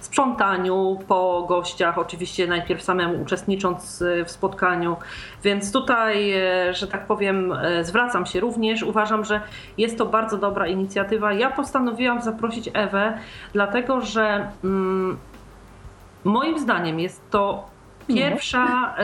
[0.00, 4.96] sprzątaniu po gościach, oczywiście najpierw samemu uczestnicząc w spotkaniu.
[5.44, 8.82] Więc tutaj, e, że tak powiem, e, zwracam się również.
[8.82, 9.40] Uważam, że
[9.78, 11.32] jest to bardzo dobra inicjatywa.
[11.32, 13.18] Ja postanowiłam zaprosić Ewę,
[13.52, 15.18] dlatego że mm,
[16.24, 17.66] moim zdaniem jest to
[18.08, 18.94] pierwsza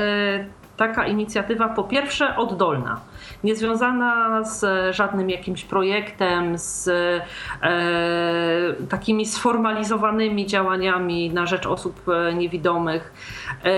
[0.77, 3.01] taka inicjatywa, po pierwsze oddolna
[3.45, 4.65] niezwiązana z
[4.97, 7.21] żadnym jakimś projektem, z e,
[8.89, 13.13] takimi sformalizowanymi działaniami na rzecz osób e, niewidomych.
[13.65, 13.71] E,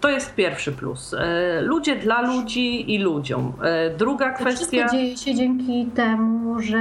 [0.00, 1.14] to jest pierwszy plus.
[1.14, 3.52] E, ludzie dla ludzi i ludziom.
[3.62, 4.88] E, druga to kwestia.
[4.88, 6.78] To dzieje się dzięki temu, że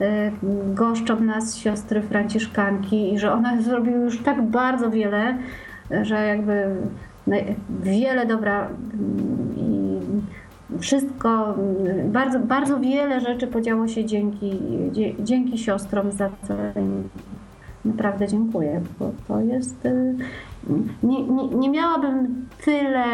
[0.00, 0.32] e,
[0.74, 5.38] goszczą nas siostry Franciszkanki i że one zrobiły już tak bardzo wiele,
[6.02, 6.76] że jakby
[7.82, 8.68] wiele dobra
[9.56, 9.98] i
[10.80, 11.54] wszystko,
[12.04, 14.60] bardzo, bardzo wiele rzeczy podziało się dzięki,
[15.20, 16.54] dzięki siostrom, za co
[17.84, 19.86] naprawdę dziękuję, bo to jest.
[19.86, 20.14] Y,
[21.02, 23.04] nie, nie, nie miałabym tyle.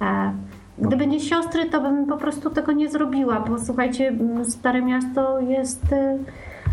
[0.00, 0.32] A,
[0.78, 5.84] gdyby nie siostry, to bym po prostu tego nie zrobiła, bo słuchajcie, Stare Miasto jest.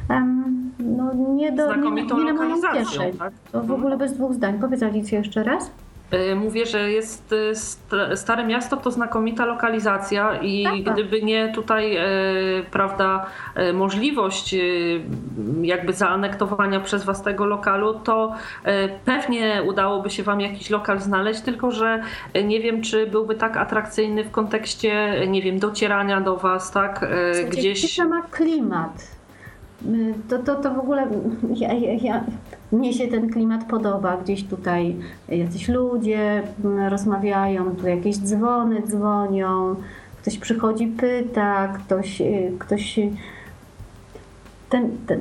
[0.09, 3.17] Um, no, nie do nie, nie na moją kieszeń.
[3.17, 3.33] Tak?
[3.51, 4.59] To w ogóle bez dwóch zdań.
[4.59, 5.71] Powiedz Alicja jeszcze raz.
[6.13, 10.93] Y, mówię, że jest y, Stare Miasto to znakomita lokalizacja i tak, tak.
[10.93, 13.25] gdyby nie tutaj, y, prawda,
[13.73, 14.55] możliwość
[15.61, 18.35] jakby zaanektowania przez was tego lokalu, to
[19.05, 22.01] pewnie udałoby się wam jakiś lokal znaleźć, tylko że
[22.45, 27.05] nie wiem, czy byłby tak atrakcyjny w kontekście, nie wiem, docierania do was, tak,
[27.49, 27.97] gdzieś...
[27.97, 29.16] ma klimat
[30.29, 31.07] to, to, to w ogóle
[31.55, 32.23] ja, ja,
[32.71, 34.17] mnie się ten klimat podoba.
[34.17, 34.95] Gdzieś tutaj
[35.29, 36.43] jacyś ludzie
[36.89, 39.75] rozmawiają, tu jakieś dzwony dzwonią,
[40.21, 42.21] ktoś przychodzi, pyta, ktoś,
[42.59, 42.99] ktoś
[44.69, 45.19] ten, ten,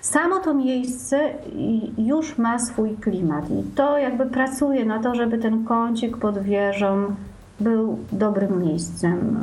[0.00, 1.20] samo to miejsce
[1.98, 7.14] już ma swój klimat i to jakby pracuje na to, żeby ten kącik pod wieżą
[7.60, 9.36] był dobrym miejscem.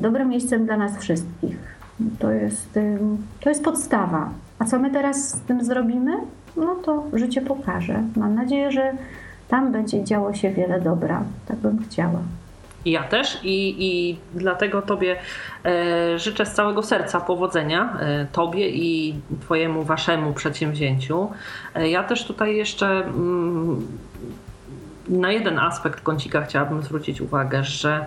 [0.00, 1.71] Dobrym miejscem dla nas wszystkich.
[2.18, 2.78] To jest,
[3.40, 4.30] to jest podstawa.
[4.58, 6.12] A co my teraz z tym zrobimy?
[6.56, 8.02] No to życie pokaże.
[8.16, 8.92] Mam nadzieję, że
[9.48, 11.22] tam będzie działo się wiele dobra.
[11.48, 12.18] Tak bym chciała.
[12.84, 15.16] Ja też i, i dlatego Tobie
[15.64, 21.30] e, życzę z całego serca powodzenia, e, Tobie i Twojemu, Waszemu przedsięwzięciu.
[21.74, 23.86] E, ja też tutaj jeszcze mm,
[25.08, 28.06] na jeden aspekt kącika chciałabym zwrócić uwagę, że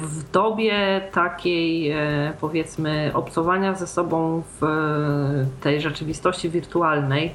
[0.00, 7.32] w dobie takiej, e, powiedzmy, obcowania ze sobą w e, tej rzeczywistości wirtualnej,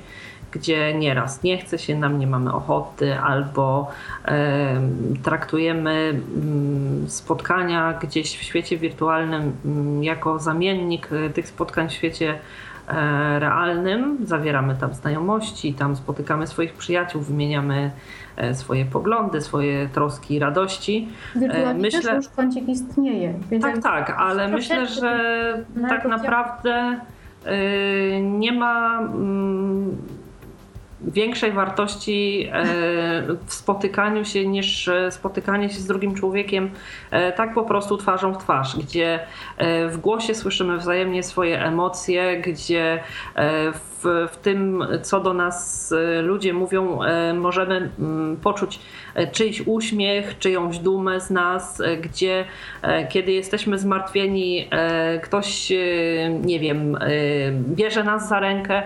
[0.51, 3.91] gdzie nieraz nie chce się nam, nie mamy ochoty, albo
[4.25, 4.81] e,
[5.23, 12.39] traktujemy mm, spotkania gdzieś w świecie wirtualnym mm, jako zamiennik tych spotkań w świecie
[12.87, 17.91] E, realnym, zawieramy tam znajomości, tam spotykamy swoich przyjaciół, wymieniamy e,
[18.53, 21.07] swoje poglądy, swoje troski, radości.
[21.35, 23.33] Wirtualnie myślę, też już kącik istnieje.
[23.61, 26.99] tak, tak, ale myślę, że tak naprawdę
[28.21, 29.97] nie ma mm,
[31.07, 32.63] większej wartości e,
[33.45, 36.69] w spotykaniu się niż e, spotykanie się z drugim człowiekiem
[37.11, 39.19] e, tak po prostu twarzą w twarz, gdzie
[39.89, 43.03] w głosie słyszymy wzajemnie swoje emocje, gdzie
[43.73, 46.99] w, w tym, co do nas ludzie mówią,
[47.35, 48.79] możemy mm, poczuć
[49.31, 52.45] czyjś uśmiech, czyjąś dumę z nas, gdzie
[53.09, 54.69] kiedy jesteśmy zmartwieni,
[55.23, 55.73] ktoś,
[56.41, 56.97] nie wiem,
[57.53, 58.83] bierze nas za rękę,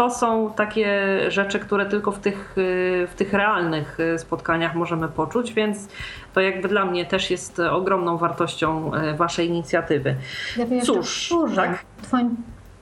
[0.00, 5.08] to są takie rzeczy, które tylko w tych, y, w tych realnych y, spotkaniach możemy
[5.08, 5.88] poczuć, więc
[6.34, 10.14] to jakby dla mnie też jest ogromną wartością y, Waszej inicjatywy.
[10.56, 11.84] Ja Cóż, tak?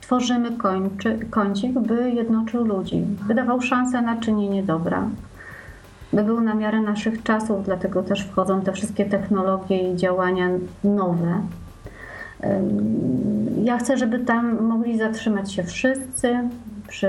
[0.01, 5.07] Tworzymy kończy, kącik, by jednoczył ludzi, by dawał szansę na czynienie dobra,
[6.13, 10.49] by był na miarę naszych czasów, dlatego też wchodzą te wszystkie technologie i działania
[10.83, 11.41] nowe.
[13.63, 16.49] Ja chcę, żeby tam mogli zatrzymać się wszyscy,
[16.89, 17.07] przy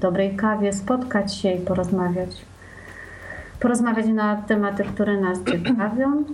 [0.00, 2.44] dobrej kawie spotkać się i porozmawiać.
[3.60, 6.24] Porozmawiać na tematy, które nas ciekawią.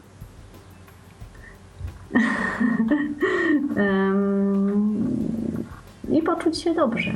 [6.18, 7.12] I poczuć się dobrze.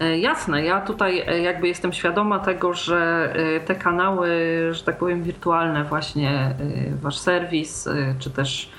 [0.00, 4.28] E, jasne, ja tutaj e, jakby jestem świadoma tego, że e, te kanały,
[4.70, 6.54] że tak powiem, wirtualne, właśnie
[7.02, 7.88] wasz serwis,
[8.18, 8.70] czy też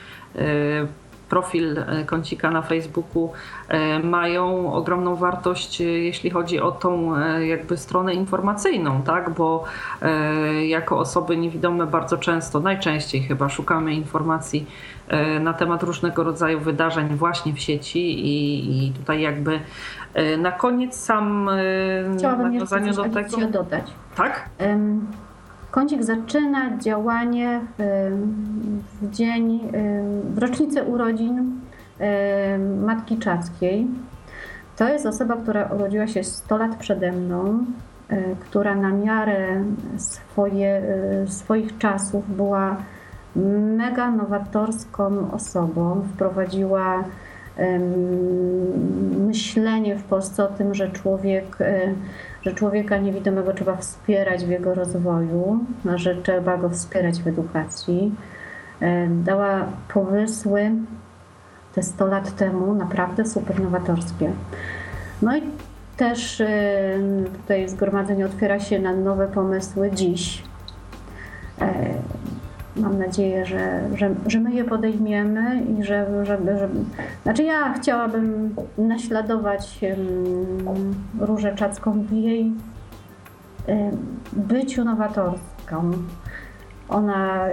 [1.29, 3.31] profil e, kącika na Facebooku
[3.67, 9.29] e, mają ogromną wartość, e, jeśli chodzi o tą jakby stronę informacyjną, tak?
[9.29, 9.63] Bo
[10.67, 14.65] jako osoby niewidome bardzo często, najczęściej chyba szukamy informacji
[15.39, 19.59] na temat różnego rodzaju wydarzeń właśnie w sieci i, i tutaj jakby
[20.37, 21.49] na koniec sam
[22.17, 23.47] Chciałabym nawiązaniu do tego.
[23.47, 23.85] dodać.
[24.15, 24.49] Tak?
[25.77, 27.83] Kącik zaczyna działanie w,
[29.01, 29.59] w dzień,
[30.23, 31.51] w rocznicę urodzin
[32.85, 33.87] Matki Czackiej.
[34.77, 37.65] To jest osoba, która urodziła się 100 lat przede mną,
[38.09, 39.63] e, która na miarę
[39.97, 40.81] swoje,
[41.23, 42.77] e, swoich czasów była
[43.77, 46.01] mega nowatorską osobą.
[46.13, 47.03] Wprowadziła
[49.27, 51.93] myślenie w Polsce o tym, że człowiek e,
[52.47, 55.59] że człowieka niewidomego trzeba wspierać w jego rozwoju,
[55.95, 58.15] że trzeba go wspierać w edukacji.
[58.81, 60.71] E, dała pomysły
[61.75, 64.31] te 100 lat temu naprawdę super nowatorskie.
[65.21, 65.41] No i
[65.97, 66.49] też e,
[67.41, 70.43] tutaj zgromadzenie otwiera się na nowe pomysły dziś.
[72.77, 76.79] E, mam nadzieję, że, że, że my je podejmiemy i że, żeby, żeby.
[77.23, 79.79] Znaczy, ja chciałabym naśladować
[81.19, 82.51] Różę Czacką w jej
[84.33, 85.91] byciu nowatorską.
[86.89, 87.45] Ona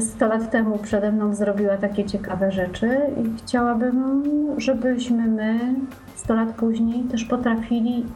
[0.00, 4.24] 100 lat temu przede mną zrobiła takie ciekawe rzeczy i chciałabym,
[4.56, 5.74] żebyśmy my
[6.14, 8.06] 100 lat później też potrafili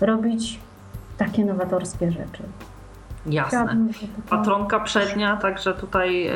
[0.00, 0.60] robić
[1.18, 2.42] takie nowatorskie rzeczy.
[3.26, 3.76] Jasne.
[4.30, 6.30] Patronka przednia, także tutaj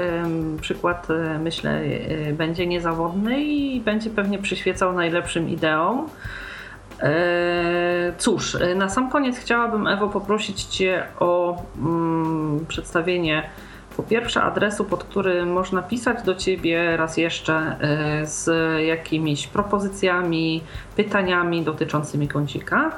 [0.61, 6.09] przykład e, myślę e, będzie niezawodny i będzie pewnie przyświecał najlepszym ideom.
[7.01, 7.13] E,
[8.19, 13.43] cóż, na sam koniec chciałabym Ewo poprosić Cię o mm, przedstawienie
[13.97, 17.77] po pierwsze adresu, pod który można pisać do Ciebie raz jeszcze
[18.25, 18.49] z
[18.87, 20.63] jakimiś propozycjami,
[20.97, 22.91] pytaniami dotyczącymi kącika.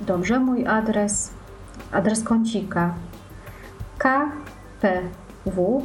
[0.00, 1.37] Dobrze, mój adres
[1.92, 2.94] adres kącika
[3.98, 5.82] KPW,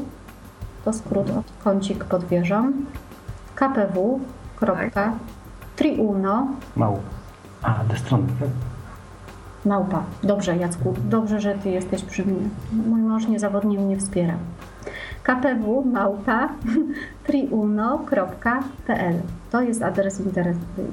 [0.85, 2.71] to skrót od kącik pod wieżą,
[3.55, 4.17] kpw.triuno
[6.75, 7.01] Małpa.
[7.61, 8.49] A, te strony, tak?
[9.65, 10.03] Małpa.
[10.23, 12.49] Dobrze, Jacku, dobrze, że Ty jesteś przy mnie.
[12.87, 14.33] Mój mąż niezawodnie mnie wspiera.
[15.23, 16.49] kpw małpa
[17.27, 19.15] triuno.pl
[19.51, 20.21] To jest adres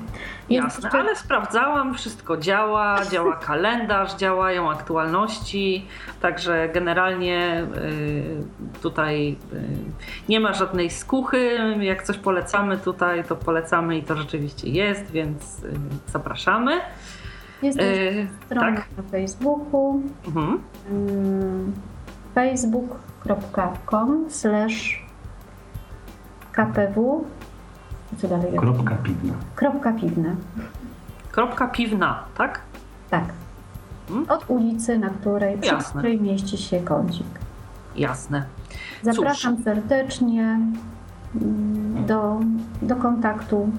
[0.50, 5.86] Jasne, jeszcze- ale sprawdzałam, wszystko działa, działa kalendarz, działają aktualności,
[6.20, 9.62] także generalnie y, tutaj y,
[10.28, 11.58] nie ma żadnej skuchy.
[11.80, 15.72] Jak coś polecamy tutaj, to polecamy i to rzeczywiście jest, więc y,
[16.06, 16.80] zapraszamy.
[17.62, 18.86] Jest też strona tak.
[18.96, 20.02] na Facebooku.
[20.26, 20.60] Mhm.
[20.90, 21.72] mm,
[22.34, 25.06] facebook.com slash
[26.52, 27.24] kpw
[28.18, 28.52] co dalej?
[28.56, 29.34] Kropka piwna.
[29.54, 30.36] Kropka piwne.
[31.32, 32.60] Kropka piwna, tak?
[33.10, 33.24] Tak.
[34.08, 34.30] Hmm?
[34.30, 37.26] Od ulicy, na której, przy której mieści się kącik.
[37.96, 38.44] Jasne.
[39.02, 40.60] Zapraszam serdecznie
[41.34, 42.40] mm, do,
[42.82, 43.70] do kontaktu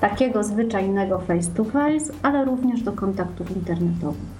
[0.00, 4.37] takiego zwyczajnego face to face, ale również do kontaktów internetowych.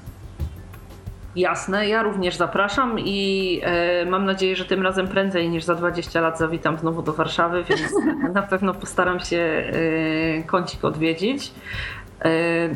[1.39, 6.21] Jasne, ja również zapraszam i e, mam nadzieję, że tym razem prędzej niż za 20
[6.21, 7.93] lat zawitam znowu do Warszawy, więc
[8.35, 11.53] na pewno postaram się e, kącik odwiedzić.
[12.25, 12.31] E,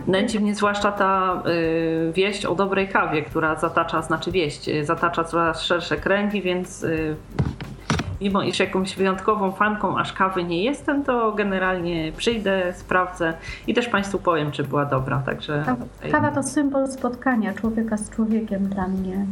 [0.06, 5.24] nęci mnie zwłaszcza ta e, wieść o dobrej kawie, która zatacza, znaczy wieść, e, zatacza
[5.24, 6.86] coraz szersze kręgi, więc
[8.22, 13.34] mimo iż jakąś wyjątkową fanką aż kawy nie jestem, to generalnie przyjdę, sprawdzę
[13.66, 15.18] i też Państwu powiem, czy była dobra.
[15.26, 15.64] Także
[16.12, 19.26] Kawa, to symbol spotkania człowieka z człowiekiem dla mnie.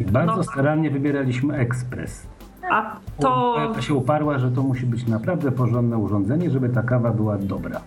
[0.00, 0.42] I bardzo No.
[0.42, 2.26] starannie wybieraliśmy ekspres.
[2.70, 3.54] A to.
[3.56, 7.80] Poeta się uparła, że to musi być naprawdę porządne urządzenie, żeby ta kawa była dobra.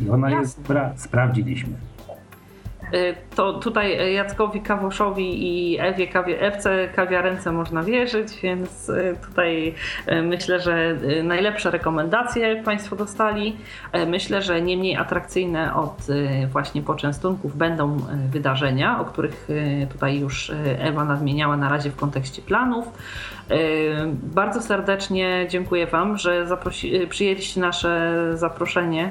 [0.00, 0.42] I ona Jasne.
[0.42, 1.72] jest dobra, sprawdziliśmy.
[2.94, 9.74] Y, To tutaj Jackowi Kawoszowi i Ewie Kawie, Ewce Kawiarence można wierzyć, więc y, tutaj
[10.12, 13.56] y, myślę, że najlepsze rekomendacje Państwo dostali.
[14.06, 16.06] Myślę, że nie mniej atrakcyjne od
[16.52, 17.96] właśnie poczęstunków będą
[18.30, 19.48] wydarzenia, o których
[19.92, 22.92] tutaj już Ewa nadmieniała na razie w kontekście planów.
[24.22, 26.46] Bardzo serdecznie dziękuję Wam, że
[27.08, 29.10] przyjęliście nasze zaproszenie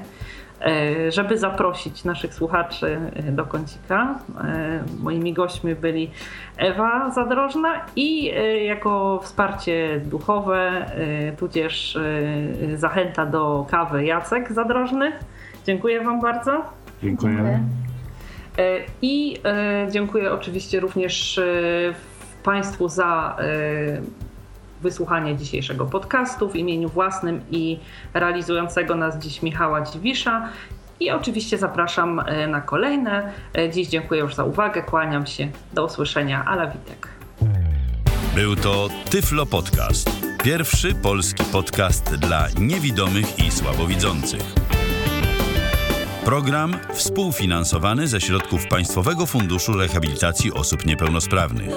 [1.09, 4.19] żeby zaprosić naszych słuchaczy e, do kącika.
[4.43, 6.11] E, Moimi gośćmi byli
[6.57, 15.11] Ewa Zadrożna i e, jako wsparcie duchowe, e, tudzież e, zachęta do kawy Jacek Zadrożny.
[15.65, 16.61] Dziękuję Wam bardzo.
[17.03, 17.59] Dziękujemy.
[18.57, 21.43] E, I e, dziękuję oczywiście również e,
[22.43, 24.28] Państwu za e,
[24.81, 27.79] wysłuchanie dzisiejszego podcastu w imieniu własnym i
[28.13, 30.49] realizującego nas dziś Michała Dziwisza.
[30.99, 33.33] I oczywiście zapraszam e, na kolejne.
[33.57, 35.47] E, Dziś dziękuję już za uwagę, kłaniam się.
[35.73, 36.45] Do usłyszenia.
[36.45, 37.07] Ala Witek.
[38.35, 40.09] Był to Tyflo Podcast.
[40.43, 44.41] Pierwszy polski podcast dla niewidomych i słabowidzących.
[46.25, 51.71] Program współfinansowany ze środków Państwowego Funduszu Rehabilitacji Osób Niepełnosprawnych.